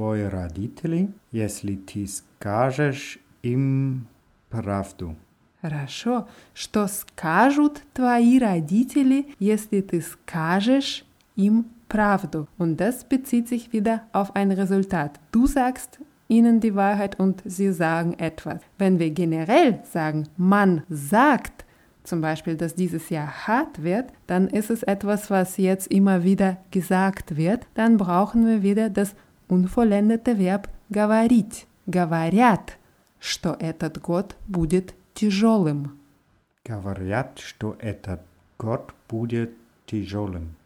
твои 0.01 0.25
родители, 0.25 1.09
если 1.33 1.77
ты 1.77 2.07
скажешь 2.07 3.19
им 3.43 4.07
правду? 4.51 5.17
Хорошо. 5.63 6.29
Что 6.55 6.87
скажут 6.87 7.83
твои 7.95 8.39
родители, 8.39 9.29
если 9.39 9.81
ты 9.81 10.03
скажешь 10.03 11.05
им 11.35 11.67
правду? 11.89 12.47
Und 12.59 12.77
das 12.77 13.05
bezieht 13.05 13.49
sich 13.49 13.73
wieder 13.73 14.03
auf 14.13 14.37
ein 14.37 14.53
Resultat. 14.53 15.19
Du 15.33 15.47
sagst 15.47 15.99
ihnen 16.29 16.61
die 16.61 16.75
Wahrheit 16.75 17.19
und 17.19 17.43
sie 17.45 17.73
sagen 17.73 18.15
etwas. 18.19 18.61
Wenn 18.79 18.99
wir 18.99 19.11
generell 19.11 19.81
sagen, 19.91 20.29
man 20.37 20.83
sagt, 20.89 21.65
zum 22.05 22.21
Beispiel, 22.21 22.57
dass 22.57 22.75
dieses 22.75 23.09
Jahr 23.09 23.47
hart 23.49 23.83
wird, 23.83 24.13
dann 24.27 24.49
ist 24.49 24.71
es 24.71 24.83
etwas, 24.83 25.31
was 25.31 25.57
jetzt 25.57 25.89
immer 25.89 26.23
wieder 26.23 26.59
gesagt 26.71 27.37
wird. 27.37 27.67
Dann 27.75 27.97
brauchen 27.97 28.47
wir 28.47 28.63
wieder 28.63 28.91
das 28.91 29.17
unvollendete 29.51 30.39
Verb 30.39 30.69
говорить. 30.91 31.67
Говорят, 31.87 32.79
что 33.21 33.57
этот 33.59 34.01
год 34.01 34.37
будет 34.49 34.95
тяжелым. 35.15 35.99
Говорят, 36.65 37.39
что 37.39 37.77
этот 37.79 38.21
год 38.59 38.93
будет 39.09 39.53
тяжелым. 39.87 40.57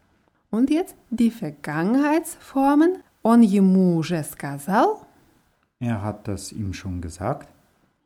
Und 0.51 0.69
jetzt 0.69 0.95
die 1.09 1.29
Vergangenheitsformen. 1.29 3.03
Он 3.23 3.41
ему 3.41 3.97
уже 3.97 4.23
сказал. 4.23 5.05
Er 5.79 6.01
hat 6.03 6.27
das 6.27 6.51
ihm 6.51 6.73
schon 6.73 7.01
gesagt. 7.01 7.47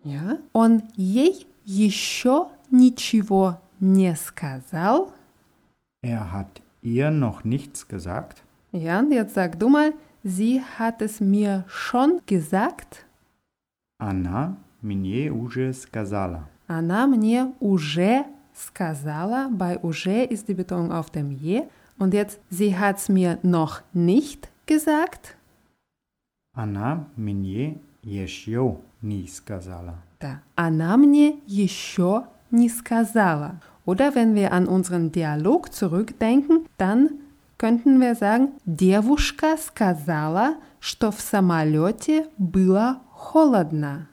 Ja. 0.03 0.37
Он 0.53 0.83
ей 0.95 1.47
еще 1.63 2.47
ничего 2.69 3.59
не 3.79 4.15
сказал. 4.15 5.13
Er 6.01 6.31
hat 6.31 6.61
ihr 6.81 7.09
noch 7.11 7.43
nichts 7.43 7.87
gesagt. 7.87 8.43
Ja, 8.71 8.99
und 8.99 9.11
jetzt 9.11 9.33
sag 9.33 9.57
du 9.57 9.69
mal, 9.69 9.93
sie 10.23 10.61
hat 10.77 11.01
es 11.01 11.19
mir 11.19 11.65
schon 11.67 12.21
gesagt. 12.25 13.05
Она 13.97 14.57
мне 14.81 15.31
уже 15.31 15.73
сказала. 15.73 16.49
Она 16.67 17.07
мне 17.07 17.53
уже 17.59 18.25
сказала. 18.53 19.49
Bei 19.51 19.77
уже 19.77 20.23
ist 20.23 20.47
die 20.47 20.53
Betonung 20.53 20.91
auf 20.91 21.09
dem 21.09 21.31
je. 21.31 21.63
Und 21.97 22.13
jetzt, 22.13 22.39
sie 22.49 22.77
hat 22.77 22.97
es 22.97 23.09
mir 23.09 23.39
noch 23.43 23.81
nicht 23.93 24.49
gesagt. 24.65 25.37
Она 26.53 27.07
мне 27.15 27.79
еще 28.01 28.77
не 29.01 29.27
сказала. 29.27 29.95
Да. 30.19 30.41
Она 30.55 30.97
мне 30.97 31.39
еще 31.45 32.25
не 32.51 32.69
сказала. 32.69 33.59
Oder 33.85 34.15
wenn 34.15 34.33
wir 34.35 34.51
an 34.51 34.67
unseren 34.67 35.11
Dialog 35.11 35.71
zurückdenken, 35.71 36.67
dann 36.77 37.19
könnten 37.59 37.99
wir 37.99 38.15
sagen, 38.15 38.53
девушка 38.65 39.57
сказала, 39.57 40.55
что 40.79 41.11
в 41.11 41.19
самолете 41.19 42.27
было 42.37 43.01
холодно. 43.13 44.07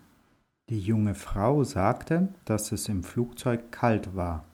Die 0.69 0.79
junge 0.79 1.15
Frau 1.15 1.65
sagte, 1.65 2.29
dass 2.45 2.73
es 2.73 2.89
im 2.89 3.03
Flugzeug 3.03 3.71
kalt 3.71 4.15
war. 4.17 4.45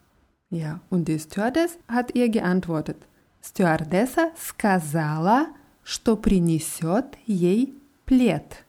Ja, 0.50 0.80
und 0.90 1.06
die 1.08 1.18
Stewardess 1.18 1.78
hat 1.86 2.14
ihr 2.14 2.28
geantwortet. 2.28 2.96
Стюардесса 3.42 4.30
сказала, 4.34 5.48
что 5.84 6.16
принесет 6.16 7.16
ей 7.26 7.74
плед. 8.06 8.64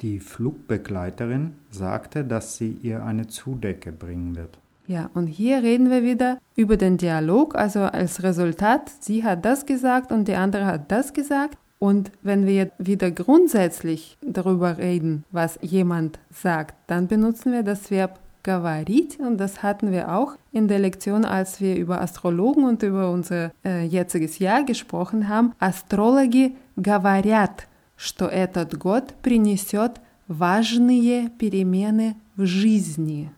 Die 0.00 0.18
Flugbegleiterin 0.18 1.54
sagte, 1.70 2.24
dass 2.24 2.56
sie 2.56 2.72
ihr 2.82 3.04
eine 3.04 3.28
Zudecke 3.28 3.92
bringen 3.92 4.34
wird. 4.34 4.58
Ja, 4.86 5.10
und 5.14 5.26
hier 5.26 5.62
reden 5.62 5.90
wir 5.90 6.02
wieder 6.02 6.38
über 6.56 6.76
den 6.76 6.96
Dialog, 6.98 7.54
also 7.54 7.80
als 7.80 8.22
Resultat, 8.22 8.90
sie 9.00 9.24
hat 9.24 9.44
das 9.44 9.64
gesagt 9.64 10.10
und 10.10 10.26
die 10.28 10.34
andere 10.34 10.66
hat 10.66 10.90
das 10.90 11.12
gesagt. 11.12 11.56
Und 11.78 12.12
wenn 12.22 12.46
wir 12.46 12.70
wieder 12.78 13.10
grundsätzlich 13.10 14.16
darüber 14.20 14.78
reden, 14.78 15.24
was 15.30 15.58
jemand 15.62 16.18
sagt, 16.30 16.74
dann 16.86 17.08
benutzen 17.08 17.52
wir 17.52 17.62
das 17.62 17.90
Verb 17.90 18.20
говорить 18.42 19.18
und 19.18 19.38
das 19.38 19.62
hatten 19.62 19.92
wir 19.92 20.12
auch 20.12 20.36
in 20.52 20.68
der 20.68 20.78
Lektion, 20.78 21.24
als 21.24 21.60
wir 21.60 21.76
über 21.76 22.00
Astrologen 22.00 22.64
und 22.64 22.82
über 22.82 23.10
unser 23.10 23.52
äh, 23.64 23.84
jetziges 23.84 24.38
Jahr 24.38 24.64
gesprochen 24.64 25.28
haben. 25.28 25.52
Astrologi 25.58 26.56
говорят, 26.76 27.68
что 27.96 28.26
этот 28.26 28.76
год 28.78 29.14
принесет 29.22 30.00
важные 30.28 31.30
перемены 31.30 32.16
в 32.36 32.46
жизни. 32.46 33.30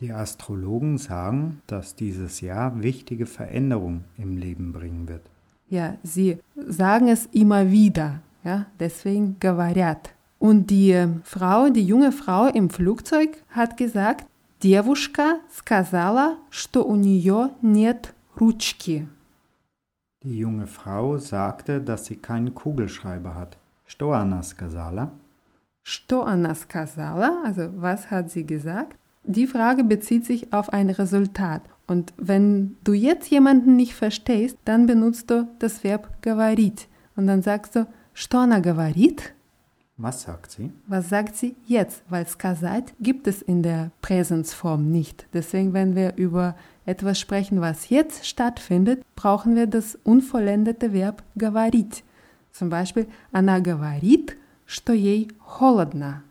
Die 0.00 0.12
Astrologen 0.12 0.98
sagen, 0.98 1.62
dass 1.66 1.94
dieses 1.94 2.40
Jahr 2.40 2.82
wichtige 2.82 3.26
Veränderungen 3.26 4.04
im 4.16 4.36
Leben 4.36 4.72
bringen 4.72 5.08
wird. 5.08 5.22
Ja, 5.68 5.96
sie 6.02 6.38
sagen 6.54 7.08
es 7.08 7.26
immer 7.26 7.70
wieder, 7.70 8.20
ja, 8.42 8.66
deswegen 8.78 9.36
говорят. 9.40 10.14
Und 10.38 10.70
die 10.70 11.06
Frau, 11.22 11.70
die 11.70 11.86
junge 11.86 12.12
Frau 12.12 12.48
im 12.48 12.68
Flugzeug 12.70 13.42
hat 13.48 13.76
gesagt, 13.76 14.26
Девушка 14.64 15.40
сказала, 15.50 16.38
что 16.48 16.84
у 16.84 16.96
нее 16.96 17.50
нет 17.60 18.14
ручки. 18.36 19.06
Die 20.22 20.38
junge 20.38 20.66
Frau 20.66 21.18
sagte, 21.18 21.82
dass 21.82 22.06
sie 22.06 22.16
keinen 22.16 22.54
Kugelschreiber 22.54 23.34
hat. 23.34 23.58
Что 23.86 24.12
она 24.12 24.42
сказала? 24.42 25.10
Что 25.82 26.24
она 26.24 26.54
сказала? 26.54 27.42
Also, 27.44 27.70
was 27.76 28.10
hat 28.10 28.30
sie 28.30 28.46
gesagt? 28.46 28.96
Die 29.28 29.46
Frage 29.46 29.84
bezieht 29.84 30.26
sich 30.26 30.52
auf 30.52 30.72
ein 30.72 30.90
Resultat. 30.90 31.62
Und 31.86 32.12
wenn 32.16 32.76
du 32.84 32.92
jetzt 32.92 33.30
jemanden 33.30 33.76
nicht 33.76 33.94
verstehst, 33.94 34.58
dann 34.64 34.86
benutzt 34.86 35.30
du 35.30 35.48
das 35.58 35.84
Verb 35.84 36.22
говорить. 36.22 36.88
Und 37.16 37.26
dann 37.26 37.42
sagst 37.42 37.76
du, 37.76 37.86
что 38.12 38.38
она 38.38 38.60
говорит? 38.60 39.34
Was 39.96 40.22
sagt 40.22 40.50
sie? 40.50 40.72
Was 40.86 41.08
sagt 41.08 41.36
sie 41.36 41.54
jetzt? 41.66 42.02
Weil 42.08 42.26
сказать 42.26 42.94
gibt 43.00 43.28
es 43.28 43.42
in 43.42 43.62
der 43.62 43.92
Präsensform 44.02 44.90
nicht. 44.90 45.26
Deswegen, 45.32 45.72
wenn 45.72 45.94
wir 45.94 46.16
über 46.16 46.56
etwas 46.84 47.18
sprechen, 47.20 47.60
was 47.60 47.90
jetzt 47.90 48.26
stattfindet, 48.26 49.04
brauchen 49.14 49.54
wir 49.54 49.68
das 49.68 49.96
unvollendete 50.02 50.92
Verb 50.92 51.22
говорить. 51.36 52.02
Zum 52.50 52.70
Beispiel, 52.70 53.06
она 53.32 53.60
говорит, 53.60 54.36
что 54.66 54.92
ей 54.92 55.28
холодно. 55.38 56.22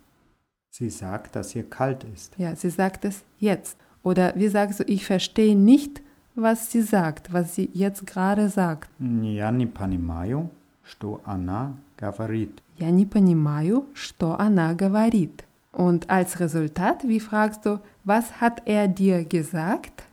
Sie 0.78 0.90
sagt, 0.90 1.36
dass 1.36 1.56
ihr 1.56 1.70
kalt 1.70 2.04
ist. 2.04 2.34
Ja, 2.38 2.56
sie 2.56 2.70
sagt 2.70 3.06
es 3.06 3.24
jetzt. 3.40 3.78
Oder 4.02 4.34
wie 4.36 4.48
sagst 4.48 4.80
du, 4.80 4.84
ich 4.86 5.06
verstehe 5.06 5.56
nicht, 5.56 6.02
was 6.36 6.72
sie 6.72 6.82
sagt, 6.82 7.32
was 7.32 7.56
sie 7.56 7.70
jetzt 7.74 8.08
gerade 8.08 8.50
sagt. 8.50 8.90
Я 9.00 9.52
не 9.52 9.68
понимаю, 9.68 10.50
что 10.84 11.22
она 11.26 11.78
говорит. 11.98 12.62
Я 12.78 12.90
не 12.90 13.06
понимаю, 13.06 13.86
что 13.94 14.36
она 14.40 14.74
говорит. 14.74 15.46
Und 15.72 16.10
als 16.10 16.40
Resultat, 16.40 17.08
wie 17.08 17.20
fragst 17.20 17.66
du, 17.66 17.80
was 18.04 18.42
hat 18.42 18.64
er 18.66 18.88
dir 18.88 19.26
gesagt? 19.26 20.04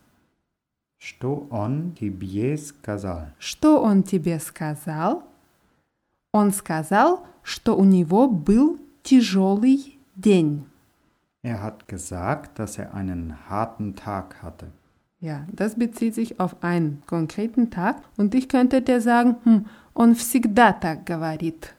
Что 0.98 1.46
он 1.50 1.94
тебе 1.94 2.58
сказал? 2.58 3.28
Что 3.38 3.82
он 3.82 4.02
тебе 4.02 4.38
сказал? 4.38 5.22
Он 6.32 6.52
сказал, 6.52 7.26
что 7.42 7.76
у 7.76 7.84
него 7.84 8.28
был 8.28 8.78
тяжелый 9.02 9.93
день. 10.16 10.66
Er 11.42 11.62
hat 11.62 11.88
gesagt, 11.88 12.58
dass 12.58 12.78
er 12.78 12.94
einen 12.94 13.48
harten 13.48 13.96
Tag 13.96 14.42
hatte. 14.42 14.66
Ja, 15.20 15.46
das 15.52 15.74
bezieht 15.74 16.14
sich 16.14 16.40
auf 16.40 16.62
einen 16.62 17.02
konkreten 17.06 17.70
Tag 17.70 17.96
und 18.16 18.34
ich 18.34 18.48
könnte 18.48 18.82
dir 18.82 19.00
sagen, 19.00 19.36
hm, 19.44 19.66
он 19.94 20.14
всегда 20.14 20.72
так 20.72 21.04
говорит. 21.04 21.74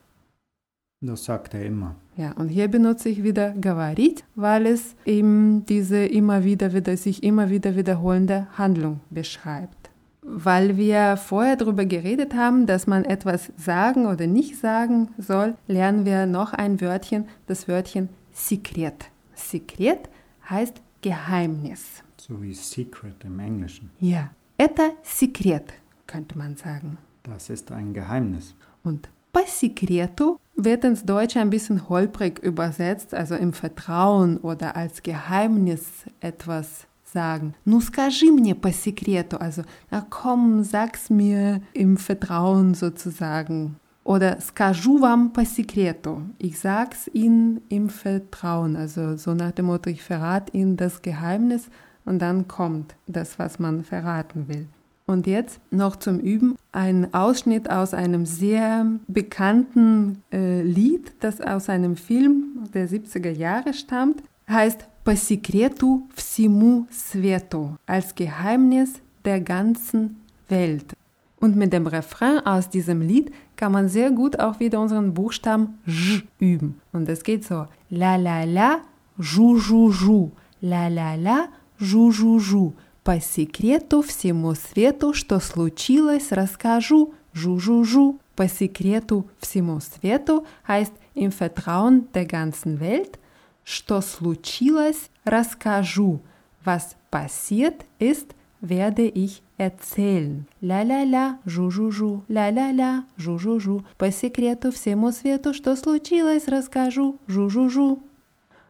Das 1.02 1.26
sagt 1.26 1.56
er 1.56 1.66
immer. 1.66 1.96
Ja, 2.16 2.34
und 2.34 2.50
hier 2.50 2.68
benutze 2.68 3.10
ich 3.10 3.24
wieder 3.24 3.52
говорить, 3.52 4.24
weil 4.36 4.68
es 4.68 4.96
eben 5.06 5.66
diese 5.66 6.06
immer 6.06 6.44
wieder, 6.44 6.74
wieder 6.74 6.96
sich 6.96 7.24
immer 7.24 7.50
wieder 7.50 7.76
wiederholende 7.76 8.46
Handlung 8.58 9.00
beschreibt. 9.10 9.90
Weil 10.22 10.78
wir 10.78 11.18
vorher 11.18 11.56
darüber 11.56 11.86
geredet 11.86 12.36
haben, 12.36 12.68
dass 12.68 12.86
man 12.86 13.06
etwas 13.06 13.52
sagen 13.58 14.06
oder 14.06 14.28
nicht 14.28 14.60
sagen 14.60 15.10
soll, 15.18 15.56
lernen 15.68 16.06
wir 16.06 16.28
noch 16.28 16.54
ein 16.54 16.80
Wörtchen, 16.80 17.26
das 17.48 17.68
Wörtchen 17.68 18.10
Sekret. 18.36 19.06
Sekret 19.36 20.10
heißt 20.50 20.82
Geheimnis. 21.02 22.04
So 22.18 22.42
wie 22.42 22.54
Secret 22.54 23.24
im 23.24 23.40
Englischen. 23.40 23.90
Ja, 24.00 24.32
это 24.58 24.92
секрет, 25.04 25.74
könnte 26.08 26.38
man 26.38 26.56
sagen. 26.56 26.98
Das 27.24 27.50
ist 27.50 27.72
ein 27.72 27.94
Geheimnis. 27.94 28.56
Und 28.84 29.10
по 29.32 29.42
секрету 29.48 30.40
wird 30.56 30.84
ins 30.84 31.06
Deutsche 31.06 31.40
ein 31.40 31.50
bisschen 31.50 31.88
holprig 31.90 32.40
übersetzt, 32.40 33.14
also 33.14 33.36
im 33.36 33.54
Vertrauen 33.54 34.38
oder 34.38 34.76
als 34.76 35.04
Geheimnis 35.04 36.06
etwas 36.20 36.88
sagen. 37.04 37.54
Ну 37.66 37.82
скажи 37.82 38.32
мне 38.32 38.56
по 38.56 38.72
секрету, 38.72 39.38
also 39.38 39.64
na 39.90 40.06
komm, 40.10 40.64
sag's 40.64 41.10
mir 41.10 41.62
im 41.74 41.98
Vertrauen 41.98 42.74
sozusagen. 42.74 43.78
Oder 44.06 44.42
скажу 44.42 44.98
вам 44.98 45.30
по 45.30 45.46
секрету. 45.46 46.24
Ich 46.40 46.60
sag's 46.60 47.08
Ihnen 47.14 47.62
im 47.70 47.90
Vertrauen, 47.90 48.76
also 48.76 49.16
so 49.16 49.34
nach 49.34 49.52
dem 49.52 49.68
Motto, 49.68 49.90
ich 49.90 50.02
verrate 50.02 50.58
Ihnen 50.58 50.76
das 50.76 51.02
Geheimnis 51.02 51.70
und 52.04 52.20
dann 52.20 52.48
kommt 52.48 52.96
das, 53.06 53.38
was 53.38 53.60
man 53.60 53.84
verraten 53.84 54.48
will. 54.48 54.68
Und 55.06 55.28
jetzt 55.28 55.60
noch 55.72 55.98
zum 55.98 56.20
Üben 56.20 56.56
ein 56.72 57.14
Ausschnitt 57.14 57.70
aus 57.70 57.94
einem 57.94 58.26
sehr 58.26 58.86
bekannten 59.08 60.24
äh, 60.32 60.62
Lied, 60.62 61.14
das 61.20 61.42
aus 61.42 61.70
einem 61.70 61.96
Film 61.96 62.70
der 62.74 62.88
70er 62.88 63.32
Jahre 63.32 63.74
stammt, 63.74 64.24
heißt 64.50 64.88
По 65.04 65.16
секрету 65.16 66.08
всему 66.16 66.86
свету, 66.92 67.76
als 67.88 68.14
Geheimnis 68.14 69.02
der 69.26 69.42
ganzen 69.42 70.22
Welt. 70.48 70.94
Und 71.40 71.56
mit 71.56 71.74
dem 71.74 71.88
Refrain 71.88 72.46
aus 72.46 72.70
diesem 72.70 73.02
Lied 73.02 73.32
kann 73.56 73.72
man 73.72 73.90
sehr 73.90 74.12
gut 74.12 74.40
auch 74.40 74.60
wieder 74.60 74.80
unseren 74.80 75.14
Buchstaben 75.14 75.80
J 75.86 76.24
üben. 76.40 76.80
Und 76.92 77.10
es 77.10 77.24
geht 77.24 77.44
so: 77.46 77.66
La 77.90 78.16
la 78.16 78.44
la, 78.44 78.82
ju 79.18 79.58
ju 79.58 79.92
ju, 79.92 80.32
la 80.62 80.88
la 80.88 81.16
la, 81.16 81.50
жу-жу-жу. 81.82 82.74
По 83.04 83.20
секрету 83.20 84.04
всему 84.04 84.54
свету, 84.54 85.14
что 85.14 85.40
случилось, 85.40 86.32
расскажу, 86.32 87.14
жу-жу-жу. 87.34 88.20
По 88.36 88.48
секрету 88.48 89.28
всему 89.40 89.80
свету 89.80 90.46
heißt 90.68 90.94
im 91.16 91.32
Vertrauen 91.32 92.08
der 92.14 92.26
ganzen 92.26 92.80
Welt, 92.80 93.18
что 93.64 94.02
случилось, 94.02 95.10
расскажу. 95.26 96.22
Was 96.64 96.96
passiert 97.10 97.86
ist, 97.98 98.35
werde 98.62 99.04
ich 99.04 99.42
erzählen. 99.58 100.46
Ля-ля-ля, 100.62 101.40
жу-жу-жу, 101.46 102.24
ля-ля-ля, 102.30 103.04
жу-жу-жу. 103.18 103.84
По 103.98 104.12
секрету 104.12 104.72
всему 104.72 105.12
свету, 105.12 105.54
что 105.54 105.76
случилось, 105.76 106.48
расскажу, 106.48 107.18
жу-жу-жу. 107.28 108.00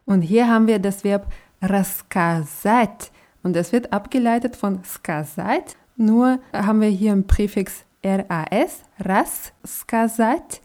Und 0.05 0.21
hier 0.21 0.47
haben 0.47 0.67
wir 0.67 0.79
das 0.79 1.03
Verb 1.03 1.25
рассказать. 1.61 3.11
Und 3.43 3.55
das 3.55 3.71
wird 3.71 3.91
abgeleitet 3.91 4.55
von 4.55 4.83
сказать. 4.83 5.77
Nur 5.97 6.39
haben 6.53 6.81
wir 6.81 6.89
hier 6.89 7.11
ein 7.11 7.27
Präfix 7.27 7.85
ras, 8.03 8.83
рассказать. 8.97 10.61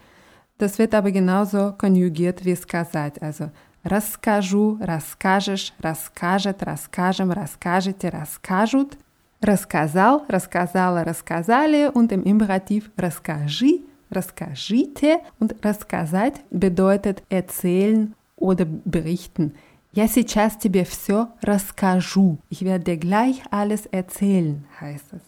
Das 0.59 0.79
wird 0.79 0.95
aber 0.95 1.11
genauso 1.11 1.75
konjugiert 1.77 2.45
wie 2.45 2.57
сказать. 2.57 3.21
Also 3.21 3.51
расскажу, 3.85 4.79
расскажешь, 4.81 5.75
расскажет, 5.79 6.63
расскажем, 6.63 7.31
расскажете, 7.31 8.09
расскажут. 8.09 8.97
Рассказал, 9.41 10.25
рассказала, 10.29 11.05
рассказали 11.05 11.91
und 11.93 12.11
im 12.13 12.23
Imperativ 12.23 12.91
расскажи, 12.97 13.83
расскажите 14.11 15.19
und 15.39 15.55
рассказать 15.63 16.41
bedeutet 16.51 17.23
erzählen 17.29 18.15
oder 18.37 18.65
berichten. 18.65 19.55
Я 19.93 20.09
сейчас 20.09 20.57
тебе 20.57 20.85
все 20.85 21.29
расскажу. 21.41 22.39
Ich 22.51 22.65
werde 22.65 22.85
dir 22.85 22.97
gleich 22.99 23.43
alles 23.51 23.87
erzählen, 23.87 24.65
heißt 24.81 25.13
es. 25.13 25.23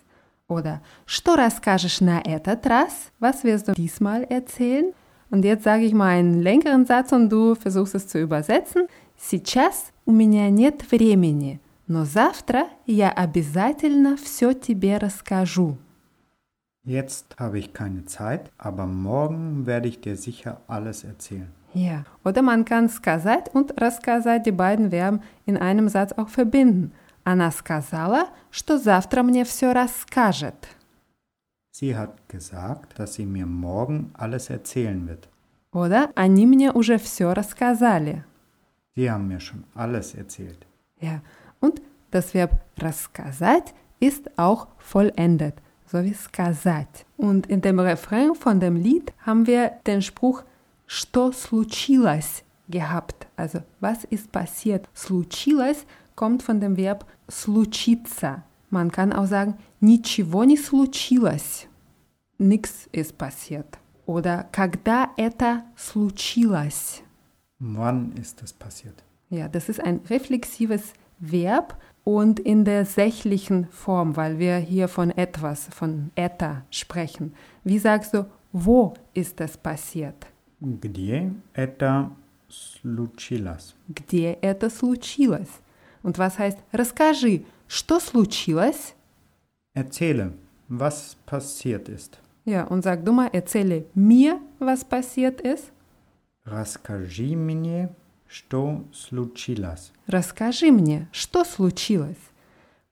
Oder 0.47 0.81
что 1.07 1.37
расскажешь 1.37 2.01
на 2.01 2.21
этот 2.21 2.67
раз? 2.67 3.11
Was 3.19 3.45
wirst 3.45 3.69
du 3.69 3.73
diesmal 3.73 4.25
erzählen? 4.25 4.93
Und 5.31 5.45
jetzt 5.45 5.65
sage 5.65 5.85
ich 5.85 5.93
mal 5.93 6.09
einen 6.09 6.43
längeren 6.43 6.87
Satz 6.87 7.13
und 7.13 7.31
du 7.31 7.55
versuchst 7.55 7.95
es 7.95 8.09
zu 8.09 8.19
übersetzen. 8.19 8.89
Сейчас 9.17 9.93
у 10.07 10.13
меня 10.13 10.49
нет 10.51 10.83
времени, 10.91 11.61
но 11.93 12.05
завтра 12.05 12.69
я 12.87 13.11
обязательно 13.11 14.17
все 14.17 14.53
тебе 14.53 14.99
расскажу. 14.99 15.77
Jetzt 16.85 17.37
habe 17.39 17.59
ich 17.59 17.73
keine 17.73 18.05
Zeit, 18.07 18.51
aber 18.57 18.87
morgen 18.87 19.67
werde 19.67 19.89
ich 19.89 20.01
dir 20.01 20.17
sicher 20.17 20.61
alles 20.69 21.05
erzählen. 21.05 21.53
Ja, 21.75 22.05
oder 22.25 22.43
man 22.43 22.65
kann 22.65 22.89
сказать 22.89 23.55
und 23.55 23.79
рассказать, 23.81 24.47
die 24.47 24.53
beiden 24.53 24.91
Verben 24.91 25.21
in 25.45 25.57
einem 25.57 25.89
Satz 25.89 26.13
auch 26.13 26.29
verbinden. 26.29 26.93
Она 27.25 27.51
сказала, 27.51 28.29
что 28.51 28.79
завтра 28.79 29.23
мне 29.23 29.45
все 29.45 29.73
расскажет. 29.73 30.69
Sie 31.71 31.95
hat 31.95 32.29
gesagt, 32.29 32.99
dass 32.99 33.15
sie 33.15 33.27
mir 33.27 33.47
morgen 33.47 34.11
alles 34.15 34.51
erzählen 34.51 35.07
wird. 35.07 35.29
Oder 35.73 36.11
они 36.15 36.47
мне 36.47 36.73
уже 36.73 36.99
все 36.99 37.35
рассказали. 37.35 38.25
Sie 38.97 39.11
haben 39.11 39.29
mir 39.29 39.41
schon 39.41 39.65
alles 39.75 40.15
erzählt. 40.15 40.67
Ja, 41.01 41.21
und 41.63 41.81
das 42.11 42.35
Verb 42.35 42.61
рассказать 42.79 43.75
ist 44.01 44.39
auch 44.39 44.69
vollendet, 44.79 45.55
so 45.87 46.03
wie 46.03 46.15
сказать. 46.15 47.07
Und 47.17 47.47
in 47.47 47.61
dem 47.61 47.81
Refrain 47.81 48.35
von 48.35 48.61
dem 48.61 48.77
Lied 48.77 49.13
haben 49.25 49.47
wir 49.47 49.73
den 49.87 50.03
Spruch 50.03 50.45
что 50.87 51.33
случилось 51.33 52.45
gehabt. 52.69 53.27
Also, 53.37 53.61
was 53.81 54.05
ist 54.05 54.33
passiert? 54.33 54.89
Случилось 54.95 55.87
kommt 56.17 56.43
von 56.43 56.61
dem 56.61 56.77
Verb 56.77 57.07
случиться. 57.29 58.43
Man 58.71 58.91
kann 58.91 59.13
auch 59.13 59.27
sagen, 59.27 59.59
ничего 59.81 60.45
не 60.45 60.57
случилось. 60.57 61.69
Nix 62.39 62.89
ist 62.93 63.19
passiert. 63.19 63.79
Oder 64.07 64.45
когда 64.53 65.11
это 65.17 65.65
случилось? 65.77 67.03
Wann 67.59 68.13
ist 68.13 68.41
das 68.41 68.53
passiert? 68.53 69.05
Ja, 69.31 69.49
das 69.49 69.69
ist 69.69 69.81
ein 69.81 70.01
reflexives 70.09 70.93
Verb 71.23 71.77
und 72.05 72.41
in 72.41 72.65
der 72.65 72.85
sächlichen 72.85 73.67
Form, 73.71 74.17
weil 74.17 74.39
wir 74.39 74.57
hier 74.57 74.89
von 74.89 75.11
etwas, 75.11 75.69
von 75.71 76.11
eta 76.15 76.65
sprechen. 76.71 77.35
Wie 77.65 77.79
sagst 77.79 78.15
du, 78.15 78.27
wo 78.53 78.95
ist 79.15 79.41
das 79.41 79.57
passiert? 79.57 80.27
Где 80.61 81.33
это 81.55 82.11
случилось? 82.49 83.75
Где 83.89 84.39
это 84.41 84.71
случилось? 84.71 85.61
Und 86.03 86.19
was 86.19 86.39
heißt 86.39 86.59
расскажи, 86.73 87.45
что 87.69 88.01
случилось? 88.01 88.95
Erzähle, 89.75 90.33
was 90.69 91.17
passiert 91.27 91.89
ist. 91.89 92.19
Ja, 92.45 92.65
und 92.65 92.83
sag 92.83 93.05
du 93.05 93.13
mal, 93.13 93.29
erzähle 93.33 93.85
mir, 93.95 94.41
was 94.59 94.85
passiert 94.85 95.41
ist. 95.43 95.71
Расскажи 96.45 97.37
мне, 97.37 97.91
что 98.33 98.85
случилось. 98.93 99.93
Расскажи 100.07 100.71
мне, 100.71 101.09
что 101.13 101.45
случилось. 101.45 102.17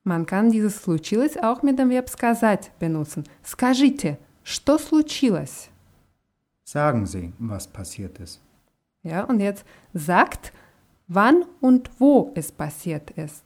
Man 0.05 0.25
kann 0.25 0.51
dieses 0.53 0.77
случилось 0.77 1.37
auch 1.37 1.63
mit 1.63 1.79
dem 1.79 1.91
Verb 1.91 2.09
сказать 2.09 2.71
benutzen. 2.79 3.27
Скажите, 3.43 4.19
что 4.45 4.79
случилось? 4.79 5.69
Sagen 6.65 7.07
Sie, 7.07 7.33
was 7.39 7.67
passiert 7.67 8.19
ist. 8.21 8.41
Ja, 9.03 9.25
und 9.25 9.41
jetzt 9.41 9.65
sagt, 9.93 10.53
wann 11.09 11.45
und 11.61 11.91
wo 11.99 12.33
es 12.35 12.51
passiert 12.53 13.11
ist. 13.13 13.45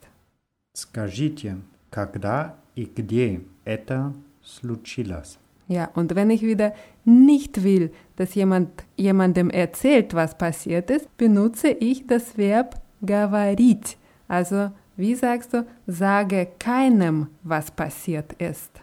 Скажите, 0.73 1.57
когда 1.91 2.57
и 2.75 2.85
где 2.85 3.43
это 3.65 4.15
случилось. 4.43 5.39
Ja, 5.69 5.91
und 5.95 6.15
wenn 6.17 6.31
ich 6.31 6.43
wieder 6.43 6.75
nicht 7.05 7.63
will, 7.63 7.93
dass 8.17 8.35
jemand 8.35 8.71
jemandem 8.97 9.51
erzählt, 9.51 10.15
was 10.15 10.37
passiert 10.37 10.91
ist, 10.91 11.17
benutze 11.17 11.69
ich 11.69 12.07
das 12.07 12.37
Verb 12.37 12.81
говорить. 13.01 13.97
Also, 14.27 14.73
wie 14.97 15.15
sagst 15.15 15.55
du, 15.55 15.67
sage 15.87 16.49
keinem, 16.59 17.29
was 17.43 17.71
passiert 17.71 18.33
ist. 18.35 18.83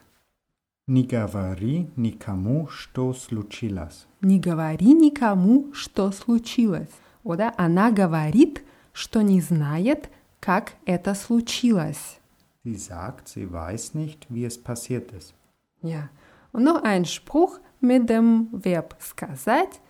Не 0.90 1.04
говори 1.04 1.90
никому, 1.98 2.68
что 2.70 3.14
случилось. 3.14 4.08
Не 4.22 4.40
говори 4.40 4.94
никому, 4.94 5.68
что 5.74 6.12
случилось. 6.12 6.94
Oder 7.26 7.54
она 7.58 7.92
говорит, 7.92 8.64
что 8.94 9.22
не 9.22 9.42
знает, 9.42 10.10
как 10.40 10.76
это 10.86 11.14
случилось. 11.14 12.20
Sie 12.64 12.76
sagt, 12.76 13.28
sie 13.28 13.52
weiß 13.52 13.96
nicht, 13.96 14.28
wie 14.30 14.46
es 14.46 14.58
passiert 14.58 15.12
ist. 15.12 15.34
Ja. 15.82 16.10
Und 16.52 16.64
noch 16.64 16.84
ein 16.84 17.06
Spruch 17.06 17.60
mit 17.80 18.10
dem 18.10 18.50
Verb 18.52 18.96
сказать. 19.00 19.82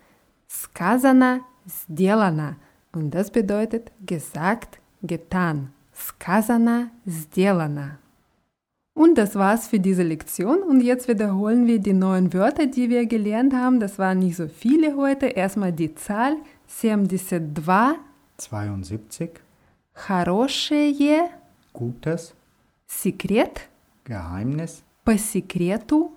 Сказано, 0.47 1.41
сделано. 1.67 2.55
Und 2.93 3.11
das 3.11 3.31
bedeutet 3.31 3.91
gesagt, 4.05 4.79
getan. 5.01 5.73
Сказано, 5.93 6.91
сделано. 7.05 7.99
Und 8.93 9.19
das 9.19 9.35
war's 9.35 9.67
für 9.67 9.79
diese 9.79 10.01
Lektion. 10.01 10.63
Und 10.63 10.81
jetzt 10.81 11.07
wiederholen 11.07 11.67
wir 11.67 11.77
die 11.77 11.93
neuen 11.93 12.33
Wörter, 12.33 12.65
die 12.65 12.89
wir 12.89 13.05
gelernt 13.05 13.53
haben. 13.53 13.79
Das 13.79 13.99
waren 13.99 14.19
nicht 14.19 14.35
so 14.35 14.47
viele 14.47 14.95
heute. 14.95 15.27
Erstmal 15.27 15.71
die 15.71 15.93
Zahl 15.93 16.35
72. 16.65 17.41
72. 18.37 19.29
Хорошее. 19.93 21.29
Gutes. 21.73 22.33
Секрет. 22.87 23.69
Geheimnis. 24.03 24.81
По 25.05 25.15
секрету. 25.15 26.11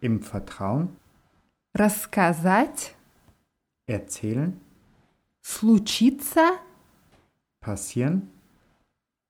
Im 0.00 0.22
Vertrauen. 0.22 0.96
Рассказать. 1.74 2.94
Erzählen. 3.86 4.60
Случиться. 5.42 6.58
Passieren. 7.60 8.30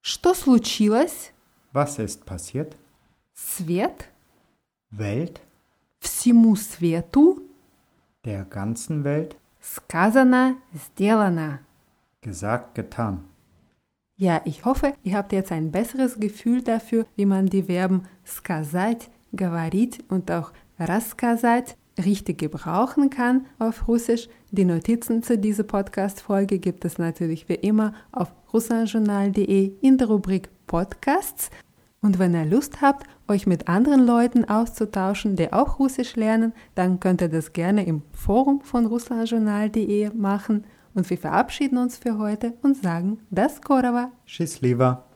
Что 0.02 0.34
случилось? 0.34 1.32
Was 1.72 1.98
ist 1.98 2.24
passiert? 2.24 2.76
Свет. 3.32 4.10
Welt. 4.90 5.40
Всему 5.98 6.56
свету. 6.56 7.42
Der 8.24 8.44
ganzen 8.44 9.04
Welt. 9.04 9.37
Сказано, 9.60 10.56
сделано. 10.74 11.60
Gesagt, 12.20 12.74
getan. 12.74 13.24
Ja, 14.16 14.42
ich 14.44 14.64
hoffe, 14.64 14.94
ihr 15.02 15.16
habt 15.16 15.32
jetzt 15.32 15.50
ein 15.50 15.72
besseres 15.72 16.20
Gefühl 16.20 16.62
dafür, 16.62 17.06
wie 17.16 17.26
man 17.26 17.46
die 17.46 17.64
Verben 17.64 18.06
сказать, 18.24 19.10
Gavarit 19.35 19.99
und 20.09 20.31
auch 20.31 20.51
Raskazat 20.79 21.75
richtig 22.05 22.39
gebrauchen 22.39 23.09
kann 23.09 23.45
auf 23.59 23.87
Russisch. 23.87 24.29
Die 24.51 24.65
Notizen 24.65 25.21
zu 25.23 25.37
dieser 25.37 25.63
Podcast-Folge 25.63 26.59
gibt 26.59 26.85
es 26.85 26.97
natürlich 26.97 27.49
wie 27.49 27.55
immer 27.55 27.93
auf 28.11 28.33
russlandjournal.de 28.53 29.73
in 29.81 29.97
der 29.97 30.07
Rubrik 30.07 30.49
Podcasts. 30.67 31.49
Und 32.01 32.17
wenn 32.17 32.33
ihr 32.33 32.45
Lust 32.45 32.81
habt, 32.81 33.05
euch 33.27 33.45
mit 33.45 33.67
anderen 33.67 34.05
Leuten 34.05 34.45
auszutauschen, 34.45 35.35
die 35.35 35.51
auch 35.51 35.79
Russisch 35.79 36.15
lernen, 36.15 36.53
dann 36.75 36.99
könnt 36.99 37.21
ihr 37.21 37.29
das 37.29 37.51
gerne 37.51 37.85
im 37.85 38.03
Forum 38.13 38.61
von 38.61 38.85
russlandjournal.de 38.85 40.11
machen. 40.13 40.65
Und 40.93 41.09
wir 41.09 41.17
verabschieden 41.17 41.77
uns 41.77 41.97
für 41.97 42.17
heute 42.17 42.53
und 42.61 42.77
sagen 42.77 43.19
das 43.29 43.61
Korowa. 43.61 44.11
Tschüss, 44.25 44.61
lieber. 44.61 45.08